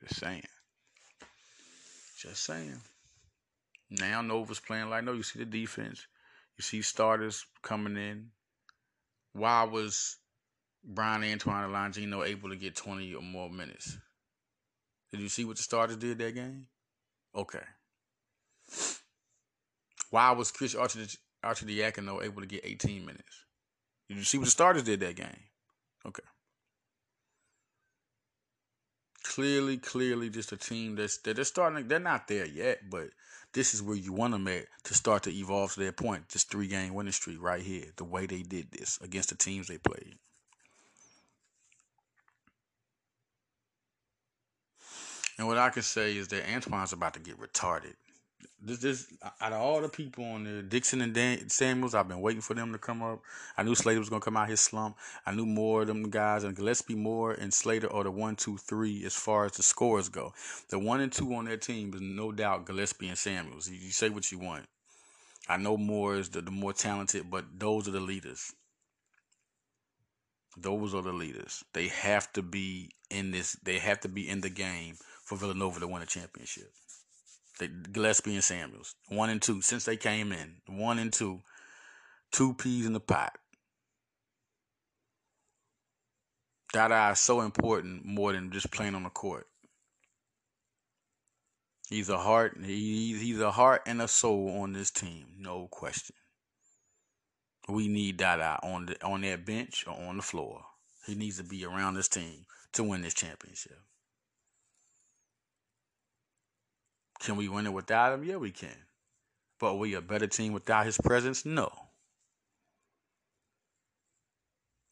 [0.00, 0.46] Just saying.
[2.16, 2.80] Just saying.
[3.90, 5.12] Now Nova's playing like no.
[5.12, 6.06] You see the defense.
[6.60, 8.32] You see starters coming in.
[9.32, 10.18] Why was
[10.84, 13.96] Bryan Antoine Longino able to get 20 or more minutes.
[15.10, 16.66] Did you see what the starters did that game?
[17.34, 17.62] Okay.
[20.10, 21.06] Why was Chris Archer,
[21.42, 23.46] Archer Arcidiacono able to get 18 minutes?
[24.10, 25.44] Did you see what the starters did that game?
[26.04, 26.24] Okay.
[29.30, 31.86] Clearly, clearly, just a team that's that they're starting.
[31.86, 33.10] They're not there yet, but
[33.52, 36.28] this is where you want them at to start to evolve to their point.
[36.30, 39.68] This three game winning streak right here, the way they did this against the teams
[39.68, 40.16] they played.
[45.38, 47.94] And what I can say is that Antoine's about to get retarded.
[48.62, 49.06] This, this,
[49.40, 52.52] out of all the people on there, Dixon and Dan, Samuels, I've been waiting for
[52.52, 53.22] them to come up.
[53.56, 54.96] I knew Slater was gonna come out his slump.
[55.24, 58.58] I knew more of them guys, and Gillespie Moore and Slater are the one, two,
[58.58, 60.34] three as far as the scores go.
[60.68, 63.70] The one and two on their team is no doubt Gillespie and Samuels.
[63.70, 64.66] You, you say what you want.
[65.48, 68.52] I know Moore is the, the more talented, but those are the leaders.
[70.56, 71.64] Those are the leaders.
[71.72, 73.54] They have to be in this.
[73.62, 76.70] They have to be in the game for Villanova to win a championship.
[77.60, 81.42] They, Gillespie and Samuels, one and two since they came in, one and two,
[82.32, 83.36] two peas in the pot.
[86.72, 89.46] Dada is so important more than just playing on the court.
[91.90, 92.56] He's a heart.
[92.64, 96.16] He, he's a heart and a soul on this team, no question.
[97.68, 100.62] We need Dada on the on that bench or on the floor.
[101.06, 103.80] He needs to be around this team to win this championship.
[107.20, 108.24] Can we win it without him?
[108.24, 108.76] Yeah, we can.
[109.58, 111.44] But are we a better team without his presence?
[111.44, 111.70] No.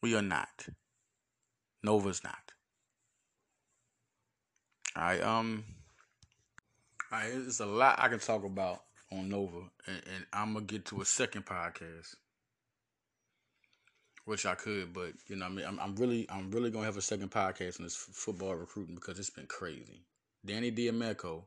[0.02, 0.68] We are not.
[1.82, 2.52] Nova's not.
[4.94, 5.22] All right.
[5.22, 5.64] Um.
[7.10, 7.30] All right.
[7.30, 11.00] There's a lot I can talk about on Nova, and, and I'm gonna get to
[11.00, 12.14] a second podcast,
[14.26, 16.98] which I could, but you know, I mean, I'm, I'm really, I'm really gonna have
[16.98, 20.02] a second podcast on this f- football recruiting because it's been crazy.
[20.44, 21.46] Danny D'Amico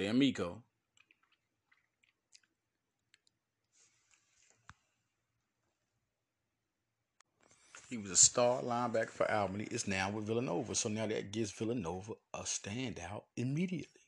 [0.00, 0.62] de Amico.
[7.90, 9.64] He was a star linebacker for Albany.
[9.64, 10.74] Is now with Villanova.
[10.74, 14.00] So now that gives Villanova a standout immediately.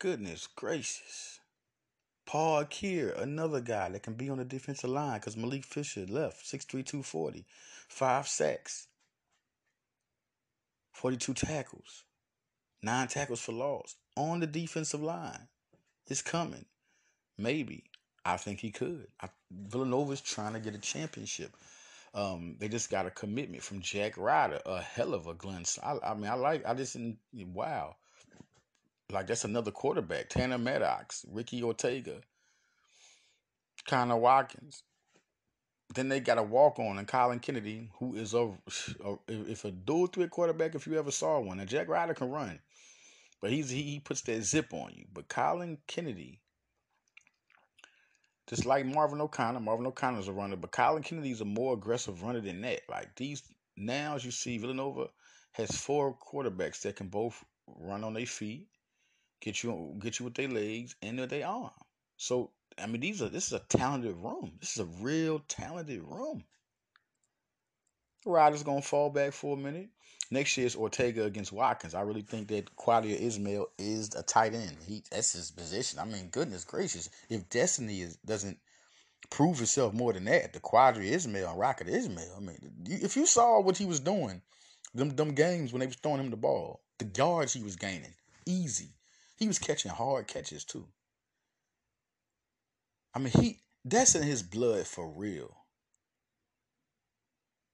[0.00, 1.38] Goodness gracious.
[2.26, 6.44] Paul Kier, another guy that can be on the defensive line because Malik Fisher left,
[6.44, 7.44] 6'3", 240,
[7.88, 8.88] five sacks,
[10.92, 12.04] 42 tackles.
[12.82, 15.48] Nine tackles for loss on the defensive line.
[16.06, 16.64] It's coming.
[17.38, 17.84] Maybe.
[18.24, 19.06] I think he could.
[19.20, 21.52] I, Villanova's trying to get a championship.
[22.12, 25.64] Um, they just got a commitment from Jack Ryder, a hell of a Glenn.
[25.82, 26.66] I, I mean, I like.
[26.66, 26.96] I just
[27.32, 27.96] wow,
[29.10, 30.28] like that's another quarterback.
[30.28, 32.20] Tanner Maddox, Ricky Ortega,
[33.86, 34.82] Connor Watkins.
[35.94, 38.52] Then they got a walk on and Colin Kennedy, who is a,
[39.04, 41.58] a if a dual threat quarterback, if you ever saw one.
[41.58, 42.60] And Jack Ryder can run.
[43.40, 45.06] But he's he, he puts that zip on you.
[45.12, 46.40] But Colin Kennedy,
[48.48, 52.40] just like Marvin O'Connor, Marvin O'Connor's a runner, but Colin Kennedy's a more aggressive runner
[52.40, 52.82] than that.
[52.88, 53.42] Like these
[53.76, 55.08] now, as you see, Villanova
[55.52, 58.68] has four quarterbacks that can both run on their feet,
[59.40, 61.70] get you get you with their legs and with their arm.
[62.16, 64.52] So I mean, these are this is a talented room.
[64.60, 66.44] This is a real talented room.
[68.26, 69.88] Ryder's gonna fall back for a minute.
[70.30, 71.94] Next year is Ortega against Watkins.
[71.94, 74.76] I really think that Qadir Ismail is a tight end.
[74.86, 75.98] He that's his position.
[75.98, 78.58] I mean, goodness gracious, if Destiny is doesn't
[79.28, 80.52] prove himself more than that.
[80.52, 82.34] The Qadry Ismail, Rocket Ismail.
[82.36, 84.42] I mean, if you saw what he was doing,
[84.94, 88.14] them them games when they was throwing him the ball, the yards he was gaining,
[88.46, 88.90] easy.
[89.36, 90.86] He was catching hard catches too.
[93.14, 95.56] I mean, he that's in his blood for real.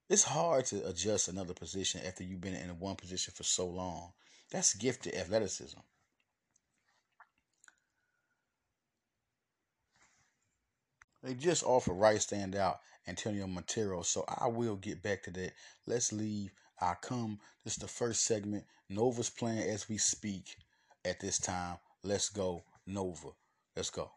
[0.09, 4.12] It's hard to adjust another position after you've been in one position for so long.
[4.51, 5.78] That's gifted athleticism.
[11.24, 12.76] They just offer right standout
[13.09, 15.55] Antonio Montero, so I will get back to that.
[15.87, 16.53] Let's leave.
[16.80, 17.41] I come.
[17.64, 18.64] This is the first segment.
[18.89, 20.57] Nova's playing as we speak
[21.05, 21.78] at this time.
[22.05, 23.30] Let's go, Nova.
[23.74, 24.12] Let's go.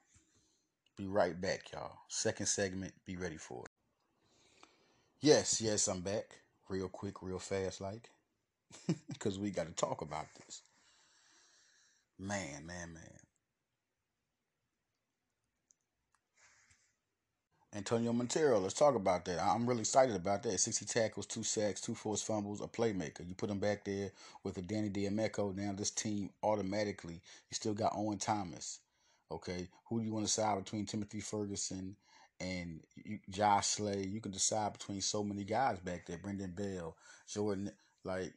[1.00, 1.94] Be right back, y'all.
[2.10, 2.92] Second segment.
[3.06, 3.72] Be ready for it.
[5.22, 6.42] Yes, yes, I'm back.
[6.68, 8.10] Real quick, real fast, like.
[9.08, 10.62] Because we got to talk about this.
[12.20, 13.20] Man, man, man.
[17.74, 19.40] Antonio Montero, let's talk about that.
[19.40, 20.60] I'm really excited about that.
[20.60, 23.26] 60 tackles, two sacks, two forced fumbles, a playmaker.
[23.26, 24.12] You put him back there
[24.44, 25.54] with a Danny D'Amico.
[25.56, 28.80] Now this team automatically, you still got Owen Thomas.
[29.32, 31.96] Okay, who do you want to side between Timothy Ferguson
[32.40, 32.82] and
[33.30, 34.08] Josh Slay?
[34.08, 36.18] You can decide between so many guys back there.
[36.18, 36.96] Brendan Bell,
[37.28, 37.72] Jordan,
[38.04, 38.34] like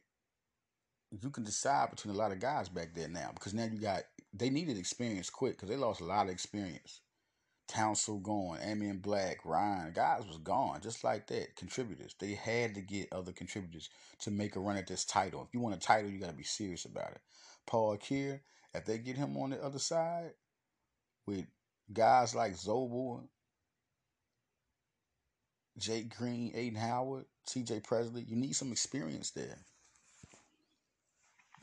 [1.21, 4.03] you can decide between a lot of guys back there now because now you got
[4.33, 7.01] they needed experience quick because they lost a lot of experience.
[7.67, 11.55] Council gone, Amion Black, Ryan, guys was gone just like that.
[11.55, 13.89] Contributors, they had to get other contributors
[14.19, 15.41] to make a run at this title.
[15.41, 17.21] If you want a title, you got to be serious about it.
[17.65, 18.41] Paul Kier,
[18.73, 20.31] if they get him on the other side
[21.25, 21.45] with
[21.91, 23.23] guys like Zobel,
[25.77, 27.81] Jake Green, Aiden Howard, C.J.
[27.81, 29.57] Presley, you need some experience there.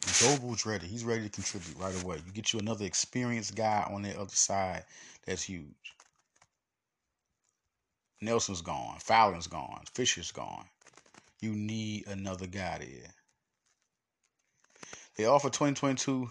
[0.03, 0.87] Zobel's ready.
[0.87, 2.17] He's ready to contribute right away.
[2.27, 4.85] You get you another experienced guy on the other side.
[5.27, 5.67] That's huge.
[8.23, 8.99] Nelson's gone.
[8.99, 9.83] Fowler's gone.
[9.95, 10.65] Fisher's gone.
[11.41, 13.11] You need another guy there.
[15.17, 16.31] They offer 2022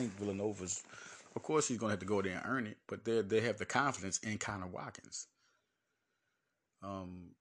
[0.00, 0.82] think Villanova's,
[1.36, 3.40] of course, he's going to have to go there and earn it, but they they
[3.40, 5.26] have the confidence in Connor Watkins.
[6.82, 7.32] Um,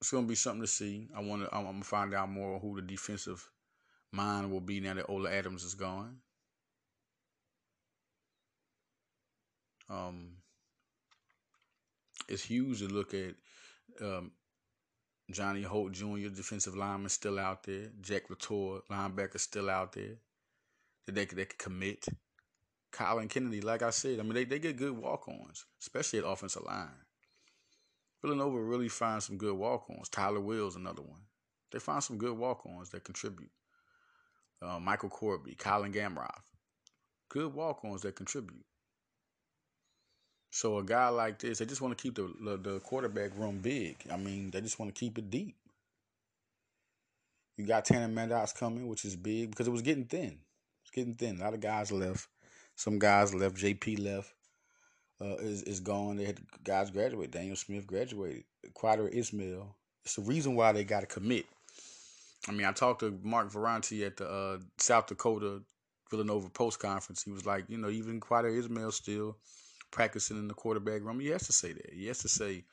[0.00, 1.08] it's going to be something to see.
[1.16, 1.54] I want to.
[1.54, 3.48] I'm going to find out more who the defensive
[4.10, 6.16] mind will be now that Ola Adams is gone.
[9.88, 10.32] Um,
[12.28, 13.34] it's huge to look at
[14.00, 14.32] um,
[15.30, 17.90] Johnny Holt Jr., defensive lineman, still out there.
[18.00, 20.16] Jack Latour, linebacker, still out there.
[21.06, 22.06] That they, they could commit.
[22.90, 26.26] Colin Kennedy, like I said, I mean, they, they get good walk ons, especially at
[26.26, 26.90] offensive line.
[28.22, 30.08] Villanova really finds some good walk-ons.
[30.08, 31.22] Tyler Wills, another one.
[31.72, 33.50] They find some good walk-ons that contribute.
[34.60, 36.30] Uh, Michael Corby, Colin Gamrot.
[37.28, 38.64] Good walk-ons that contribute.
[40.54, 43.60] So a guy like this, they just want to keep the, the, the quarterback room
[43.60, 43.96] big.
[44.12, 45.56] I mean, they just want to keep it deep.
[47.56, 50.38] You got Tanner Maddox coming, which is big because it was getting thin.
[50.82, 51.40] It's getting thin.
[51.40, 52.28] A lot of guys left.
[52.76, 53.56] Some guys left.
[53.56, 54.34] JP left.
[55.18, 56.16] Uh, is is gone.
[56.16, 57.30] They had guys graduate.
[57.30, 58.44] Daniel Smith graduated.
[58.74, 59.74] Qadir Ismail.
[60.04, 61.46] It's the reason why they got to commit.
[62.46, 65.62] I mean, I talked to Mark Ferrante at the uh, South Dakota
[66.10, 67.22] Villanova post conference.
[67.22, 69.38] He was like, you know, even Qadir Ismail still
[69.92, 71.20] practicing in the quarterback room.
[71.20, 71.90] He has to say that.
[71.92, 72.64] He has to say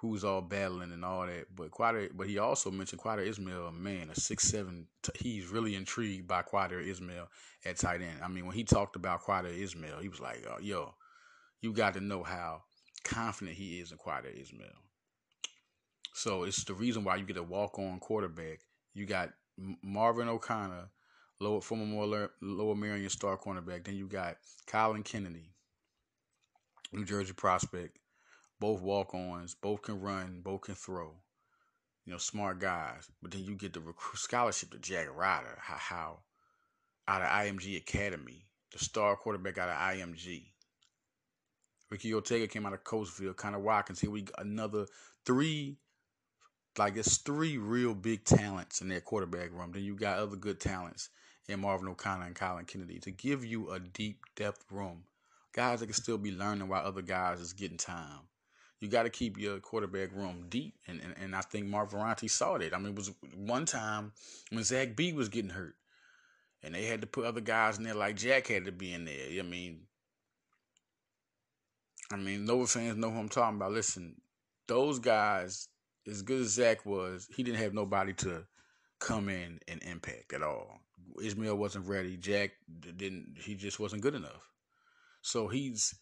[0.00, 1.46] who's all battling and all that.
[1.54, 4.86] But Qadir, but he also mentioned Qadir Ismail, a man, a six seven.
[5.16, 7.28] He's really intrigued by Qadir Ismail
[7.66, 8.20] at tight end.
[8.22, 10.94] I mean, when he talked about Qadir Ismail, he was like, oh, "Yo,
[11.60, 12.62] you got to know how
[13.02, 14.68] confident he is in Qadir Ismail."
[16.14, 18.60] So it's the reason why you get a walk on quarterback.
[18.94, 19.30] You got
[19.82, 20.88] Marvin O'Connor,
[21.40, 23.84] lower former Lower Merion star cornerback.
[23.84, 24.36] Then you got
[24.66, 25.53] Colin Kennedy,
[26.94, 27.98] New Jersey prospect.
[28.60, 31.16] Both walk ons, both can run, both can throw.
[32.06, 33.08] You know, smart guys.
[33.20, 33.82] But then you get the
[34.14, 36.18] scholarship to Jack Ryder, how, how
[37.08, 40.46] out of IMG Academy, the star quarterback out of IMG.
[41.90, 44.00] Ricky Ortega came out of Coatesville, Connor Watkins.
[44.00, 44.86] Here we got another
[45.26, 45.76] three,
[46.78, 49.72] like it's three real big talents in that quarterback room.
[49.72, 51.10] Then you got other good talents
[51.48, 55.04] in Marvin O'Connor and Colin Kennedy to give you a deep depth room
[55.54, 58.20] guys that can still be learning while other guys is getting time.
[58.80, 62.28] You got to keep your quarterback room deep, and, and and I think Mark Ferrante
[62.28, 62.74] saw that.
[62.74, 64.12] I mean, it was one time
[64.50, 65.76] when Zach B was getting hurt,
[66.62, 69.06] and they had to put other guys in there like Jack had to be in
[69.06, 69.38] there.
[69.38, 69.82] I mean,
[72.12, 73.72] I mean, Nova fans know who I'm talking about.
[73.72, 74.16] Listen,
[74.66, 75.68] those guys,
[76.06, 78.44] as good as Zach was, he didn't have nobody to
[78.98, 80.80] come in and impact at all.
[81.22, 82.16] Ismail wasn't ready.
[82.16, 82.50] Jack
[82.80, 83.36] didn't.
[83.40, 84.53] He just wasn't good enough.
[85.24, 85.94] So he's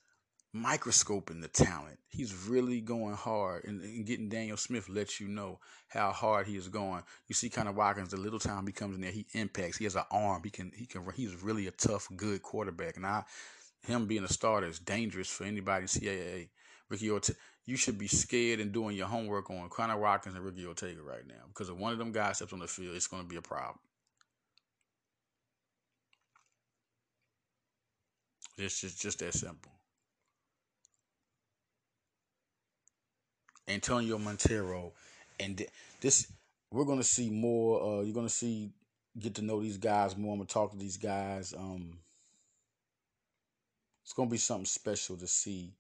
[0.52, 2.00] microscoping the talent.
[2.08, 6.56] He's really going hard and, and, getting Daniel Smith lets you know how hard he
[6.56, 7.04] is going.
[7.28, 9.78] You see of Watkins, the little time he comes in there, he impacts.
[9.78, 10.42] He has an arm.
[10.42, 12.96] He can he can he's really a tough, good quarterback.
[12.96, 13.22] And I
[13.86, 16.48] him being a starter is dangerous for anybody in CAA.
[16.88, 20.66] Ricky Ortega, you should be scared and doing your homework on Connor Watkins and Ricky
[20.66, 21.44] Ortega right now.
[21.46, 23.42] Because if one of them guys steps on the field, it's going to be a
[23.42, 23.78] problem.
[28.58, 29.72] It's just, just that simple.
[33.68, 34.92] Antonio Montero,
[35.40, 35.64] and
[36.00, 36.30] this
[36.70, 37.82] we're gonna see more.
[37.82, 38.70] Uh, you're gonna see
[39.18, 40.32] get to know these guys more.
[40.32, 41.54] I'm gonna talk to these guys.
[41.56, 41.98] Um,
[44.02, 45.72] it's gonna be something special to see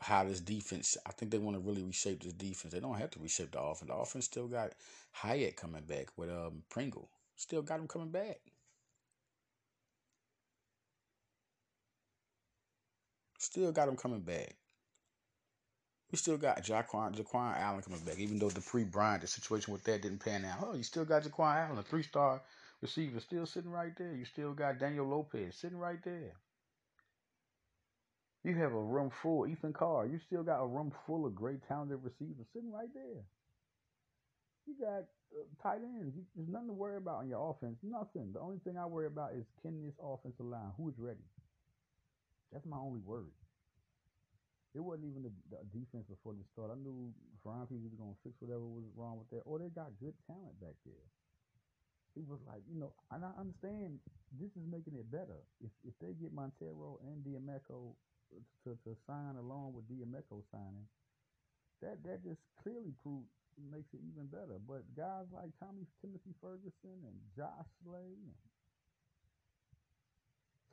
[0.00, 0.96] how this defense.
[1.06, 2.74] I think they want to really reshape this defense.
[2.74, 3.90] They don't have to reshape the offense.
[3.90, 4.72] The offense still got
[5.12, 7.08] Hyatt coming back with um Pringle.
[7.36, 8.38] Still got him coming back.
[13.40, 14.54] Still got him coming back.
[16.12, 19.72] We still got Jaquan, Jaquan Allen coming back, even though the pre Bryant, the situation
[19.72, 20.58] with that didn't pan out.
[20.62, 22.42] Oh, you still got Jaquan Allen, a three star
[22.82, 24.14] receiver, still sitting right there.
[24.14, 26.34] You still got Daniel Lopez sitting right there.
[28.44, 30.04] You have a room full, Ethan Carr.
[30.04, 33.24] You still got a room full of great talented receivers sitting right there.
[34.66, 36.14] You got uh, tight ends.
[36.14, 37.78] You, there's nothing to worry about on your offense.
[37.82, 38.32] Nothing.
[38.34, 41.24] The only thing I worry about is can this offensive line, who is ready?
[42.52, 43.32] That's my only worry.
[44.74, 46.70] It wasn't even the, the defense before the start.
[46.70, 47.10] I knew
[47.42, 49.42] Ferrante was going to fix whatever was wrong with that.
[49.42, 51.06] Or they got good talent back there.
[52.14, 53.98] He was like, you know, and I understand
[54.34, 55.46] this is making it better.
[55.62, 57.94] If if they get Montero and D'Amico
[58.66, 60.86] to, to sign along with D'Amico signing,
[61.82, 63.30] that that just clearly proves
[63.70, 64.58] makes it even better.
[64.58, 68.34] But guys like Tommy Timothy Ferguson and Josh Slay and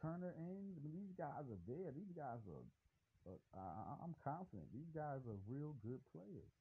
[0.02, 0.78] Turner Ings.
[0.78, 1.92] I mean, these guys are there.
[1.94, 2.66] These guys are.
[3.28, 4.72] Uh, I, I'm confident.
[4.72, 6.54] These guys are real good players.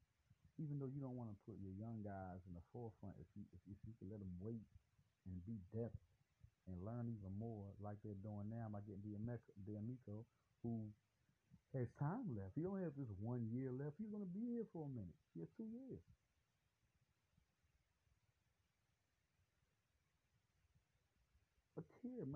[0.59, 3.45] Even though you don't want to put your young guys in the forefront, if you
[3.53, 4.67] if, if you can let them wait
[5.29, 6.01] and be depth
[6.67, 10.27] and learn even more, like they're doing now by getting D'Amico,
[10.65, 10.91] who
[11.75, 12.57] has time left.
[12.57, 14.01] He only has this one year left.
[14.01, 15.15] He's going to be here for a minute.
[15.37, 16.01] He has two years.
[22.17, 22.27] Here.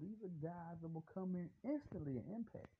[0.00, 2.72] These are guys that will come in instantly and impact.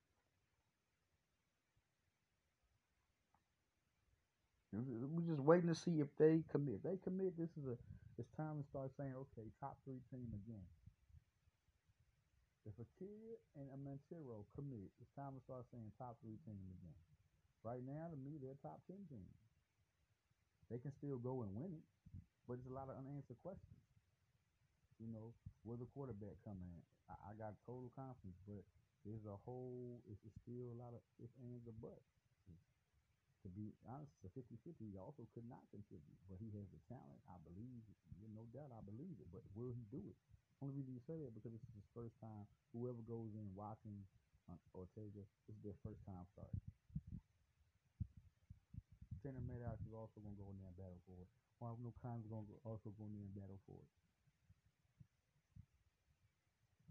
[4.73, 6.81] We're just waiting to see if they commit.
[6.81, 7.77] If they commit, this is a
[8.19, 10.67] it's time to start saying, okay, top three team again.
[12.69, 16.61] If a kid and a Montero commit, it's time to start saying top three team
[16.77, 17.01] again.
[17.65, 19.25] Right now, to me, they're top ten team.
[20.69, 21.87] They can still go and win it,
[22.47, 23.80] but it's a lot of unanswered questions.
[25.01, 25.33] You know,
[25.65, 26.79] where the quarterback come in?
[27.09, 28.63] I, I got total confidence, but
[29.03, 30.05] there's a whole.
[30.05, 32.05] It's, it's still a lot of ifs, ands, or buts.
[33.41, 34.93] To be honest, it's a 50-50.
[34.93, 37.25] He also could not contribute, but he has the talent.
[37.25, 37.81] I believe,
[38.21, 39.33] you no doubt, I believe it.
[39.33, 40.17] But will he do it?
[40.61, 42.45] Only reason you say that because this is his first time.
[42.77, 44.05] Whoever goes in watching
[44.45, 46.61] uh, Ortega, this is their first time starting.
[49.25, 51.29] Tanner Maddox is also going to go in there and battle for it.
[51.61, 53.89] Juan Khan's going to also go in there and battle for it.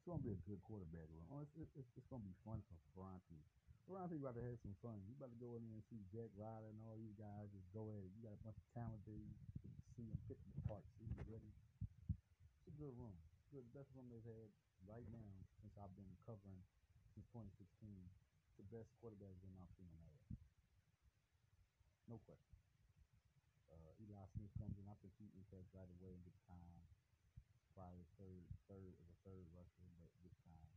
[0.10, 1.30] It's to be a good quarterback run.
[1.30, 3.38] Oh, it's, it's, it's going to be fun for Ferrante.
[3.86, 4.97] Ferrante about to have some fun.
[5.05, 7.70] You about to go in there and see Jack Ryder and all these guys just
[7.70, 8.10] go it.
[8.18, 9.22] You got a bunch of talent there.
[9.22, 9.30] You
[9.93, 10.82] see them fit the part.
[10.97, 11.53] See them ready.
[12.66, 13.14] It's a good room.
[13.38, 13.62] It's good.
[13.70, 14.49] The best room they've had
[14.89, 15.30] right now
[15.62, 16.57] since I've been covering
[17.14, 17.70] since 2016.
[17.70, 20.26] It's the best quarterback room I've seen in LA.
[22.10, 22.57] No question.
[23.70, 24.89] Uh, Eli Smith comes in.
[24.89, 26.66] I think he impacts right away and gets time
[27.80, 30.68] probably third, third as a third rusher, but this time.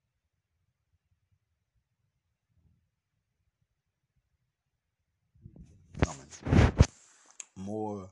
[6.04, 6.30] Coming.
[7.56, 8.10] More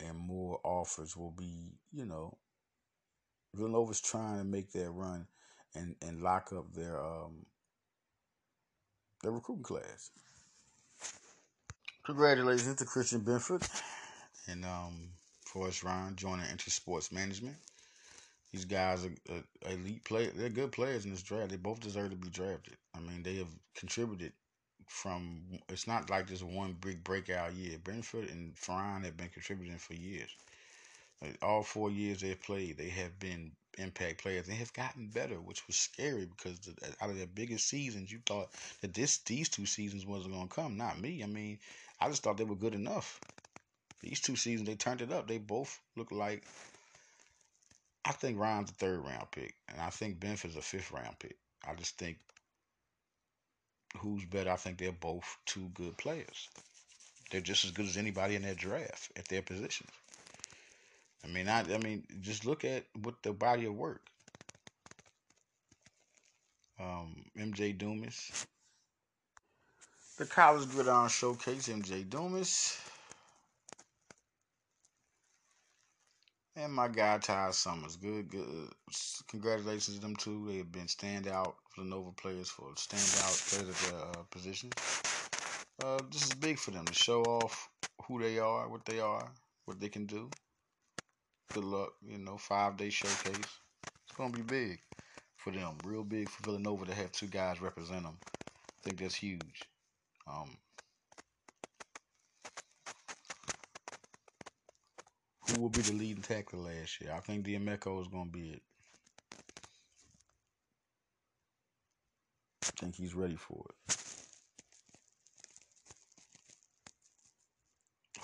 [0.00, 2.38] and more offers will be, you know,
[3.54, 5.26] Villanova's trying to make that run
[5.74, 7.46] and, and lock up their um
[9.22, 10.10] their recruiting class.
[12.04, 13.68] Congratulations to Christian Benford
[14.48, 15.10] and um
[15.50, 17.56] Forrest Rhyne joining Intersports Management.
[18.52, 19.34] These guys are,
[19.66, 20.32] are elite players.
[20.36, 21.50] They're good players in this draft.
[21.50, 22.76] They both deserve to be drafted.
[22.94, 24.32] I mean, they have contributed
[24.86, 25.42] from.
[25.68, 27.78] It's not like just one big breakout year.
[27.78, 30.30] Benford and Ferrine have been contributing for years.
[31.20, 34.46] Like all four years they've played, they have been impact players.
[34.46, 38.20] They have gotten better, which was scary because the, out of their biggest seasons, you
[38.24, 38.50] thought
[38.82, 40.76] that this these two seasons wasn't going to come.
[40.76, 41.24] Not me.
[41.24, 41.58] I mean,
[42.00, 43.20] I just thought they were good enough.
[44.02, 45.28] These two seasons, they turned it up.
[45.28, 46.44] They both look like.
[48.04, 51.36] I think Rhyne's a third round pick, and I think Benford's a fifth round pick.
[51.68, 52.18] I just think
[53.98, 54.50] who's better.
[54.50, 56.48] I think they're both two good players.
[57.30, 59.90] They're just as good as anybody in that draft at their positions.
[61.24, 64.00] I mean, I, I mean, just look at what the body of work.
[66.80, 68.46] Um, MJ Dumas,
[70.16, 71.68] the College Gridiron Showcase.
[71.68, 72.78] MJ Dumas,
[76.56, 78.68] And my guy Ty Summers, good, good.
[79.28, 80.46] Congratulations to them two.
[80.48, 84.72] They have been standout Villanova players for standout players at their uh, positions.
[85.82, 87.70] Uh, this is big for them to show off
[88.06, 89.30] who they are, what they are,
[89.64, 90.28] what they can do.
[91.52, 93.36] Good luck, you know, five day showcase.
[93.36, 94.80] It's gonna be big
[95.36, 98.18] for them, real big for Villanova to have two guys represent them.
[98.20, 99.68] I think that's huge.
[100.26, 100.56] Um,
[105.60, 107.12] will be the leading tackler last year.
[107.14, 108.62] I think D'Amico is going to be it.
[112.62, 113.96] I think he's ready for it.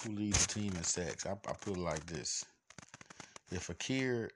[0.03, 1.27] Who leads the team in sacks?
[1.27, 2.45] I, I put it like this.
[3.51, 4.31] If Akir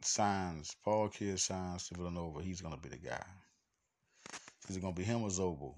[0.00, 3.24] signs, Paul Akir signs to Villanova, he's going to be the guy.
[4.68, 5.74] Is it going to be him or Zobel?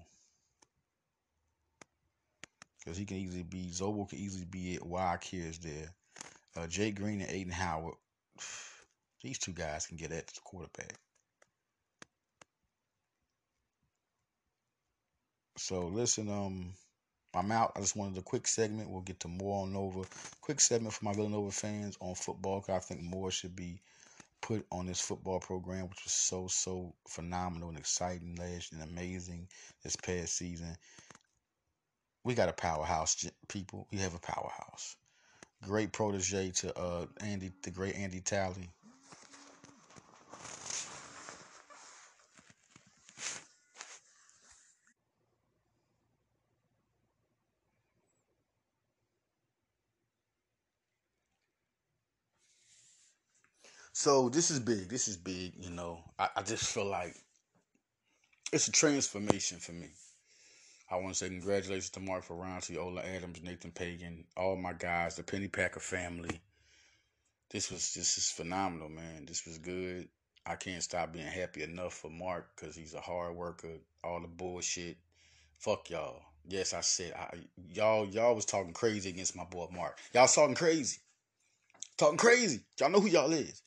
[2.79, 5.93] Because he can easily be, Zobel can easily be it while Akir is there
[6.55, 7.95] uh, Jay Green and Aiden Howard,
[9.21, 10.95] these two guys can get at the quarterback.
[15.57, 16.73] So listen, um,
[17.33, 17.73] I'm out.
[17.75, 18.89] I just wanted a quick segment.
[18.89, 20.03] We'll get to more on Nova.
[20.41, 22.61] Quick segment for my Villanova fans on football.
[22.61, 23.81] Cause I think more should be
[24.41, 29.47] put on this football program, which was so so phenomenal and exciting last and amazing
[29.83, 30.77] this past season.
[32.23, 33.87] We got a powerhouse, people.
[33.91, 34.95] We have a powerhouse
[35.63, 38.69] great protege to uh, Andy, the great Andy Talley.
[53.93, 54.89] So this is big.
[54.89, 55.53] This is big.
[55.57, 57.15] You know, I, I just feel like
[58.51, 59.89] it's a transformation for me.
[60.89, 65.15] I want to say congratulations to Mark Ferrante, Ola Adams, Nathan Pagan, all my guys,
[65.15, 66.39] the Penny Pennypacker family.
[67.49, 69.25] This was this is phenomenal, man.
[69.25, 70.07] This was good.
[70.45, 73.79] I can't stop being happy enough for Mark because he's a hard worker.
[74.03, 74.97] All the bullshit,
[75.57, 76.21] fuck y'all.
[76.47, 77.37] Yes, I said I,
[77.71, 78.05] y'all.
[78.05, 79.97] Y'all was talking crazy against my boy Mark.
[80.13, 80.99] Y'all talking crazy,
[81.97, 82.61] talking crazy.
[82.79, 83.61] Y'all know who y'all is.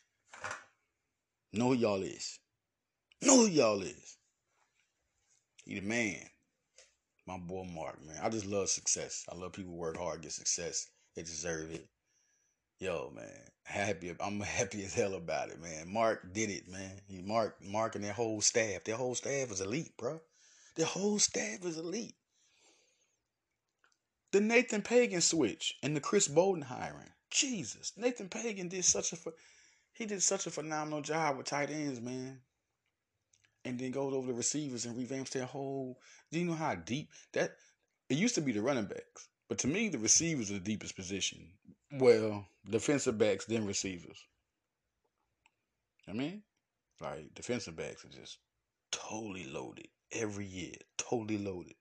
[1.53, 2.39] Know who y'all is.
[3.23, 4.17] Know who y'all is.
[5.65, 6.19] He the man.
[7.29, 8.17] My boy Mark, man.
[8.23, 9.27] I just love success.
[9.31, 10.89] I love people work hard, get success.
[11.15, 11.87] They deserve it.
[12.79, 14.17] Yo, man, happy.
[14.19, 15.93] I'm happy as hell about it, man.
[15.93, 17.03] Mark did it, man.
[17.07, 18.85] He Mark, Mark, and their whole staff.
[18.85, 20.23] Their whole staff is elite, bro.
[20.77, 22.15] Their whole staff is elite.
[24.33, 27.11] The Nathan Pagan switch and the Chris Bolden hiring.
[27.31, 29.19] Jesus, Nathan Pagan did such a
[29.93, 32.41] he did such a phenomenal job with tight ends, man.
[33.65, 35.99] And then goes over the receivers and revamps their whole.
[36.31, 37.57] Do you know how deep that?
[38.09, 40.97] It used to be the running backs, but to me, the receivers are the deepest
[40.97, 41.53] position.
[41.93, 44.25] Well, defensive backs, then receivers.
[46.09, 46.43] I mean,
[47.01, 48.39] like defensive backs are just
[48.91, 51.75] totally loaded every year, totally loaded.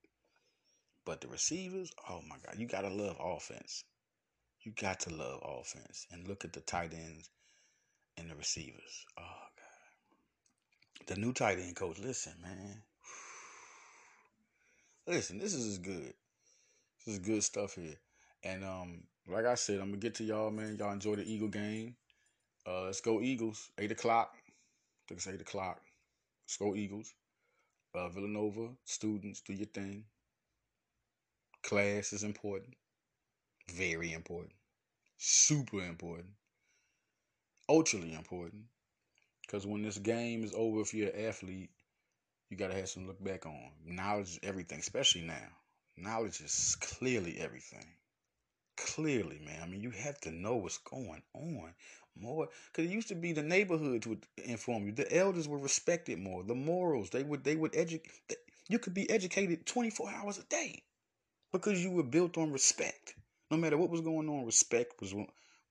[1.06, 3.86] But the receivers, oh my God, you gotta love offense.
[4.62, 7.30] You got to love offense and look at the tight ends
[8.18, 9.06] and the receivers.
[9.18, 9.22] Oh
[9.58, 9.67] God.
[11.06, 12.82] The new tight end coach, listen, man.
[15.06, 16.14] Listen, this is good.
[17.06, 17.96] This is good stuff here.
[18.44, 20.76] And um, like I said, I'm gonna get to y'all, man.
[20.78, 21.96] Y'all enjoy the Eagle game.
[22.68, 23.70] Uh, let's go Eagles.
[23.78, 24.34] Eight o'clock.
[24.36, 25.82] I think it's eight o'clock.
[26.44, 27.14] Let's go Eagles.
[27.96, 30.04] Uh, Villanova students, do your thing.
[31.64, 32.74] Class is important.
[33.72, 34.54] Very important.
[35.18, 36.30] Super important.
[37.70, 38.64] Ultra important.
[39.48, 41.70] Because when this game is over, if you're an athlete,
[42.50, 43.72] you got to have some look back on.
[43.86, 45.48] Knowledge is everything, especially now.
[45.96, 47.86] Knowledge is clearly everything.
[48.76, 49.62] Clearly, man.
[49.64, 51.74] I mean, you have to know what's going on
[52.20, 52.50] more.
[52.72, 54.92] Because it used to be the neighborhoods would inform you.
[54.92, 56.44] The elders were respected more.
[56.44, 58.12] The morals, they would, they would educate.
[58.68, 60.84] You could be educated 24 hours a day
[61.54, 63.16] because you were built on respect.
[63.50, 65.16] No matter what was going on, respect was.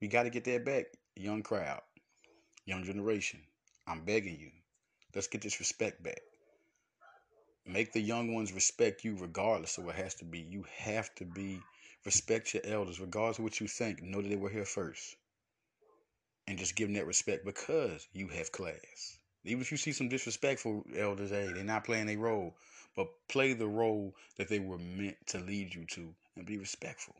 [0.00, 1.80] We got to get that back, young crowd,
[2.64, 3.40] young generation.
[3.86, 4.50] I'm begging you.
[5.14, 6.20] Let's get this respect back.
[7.64, 10.40] Make the young ones respect you regardless of what has to be.
[10.40, 11.60] You have to be
[12.04, 14.02] respect your elders, regardless of what you think.
[14.02, 15.16] Know that they were here first.
[16.46, 19.18] And just give them that respect because you have class.
[19.44, 22.56] Even if you see some disrespectful elders, hey, they're not playing a role,
[22.96, 27.14] but play the role that they were meant to lead you to and be respectful.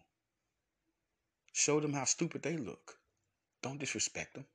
[1.53, 2.99] Show them how stupid they look.
[3.62, 4.47] Don't disrespect them.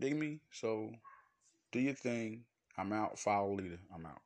[0.00, 0.40] Dig me?
[0.50, 0.90] So
[1.72, 2.44] do your thing.
[2.78, 3.18] I'm out.
[3.18, 3.78] Follow leader.
[3.94, 4.22] I'm out.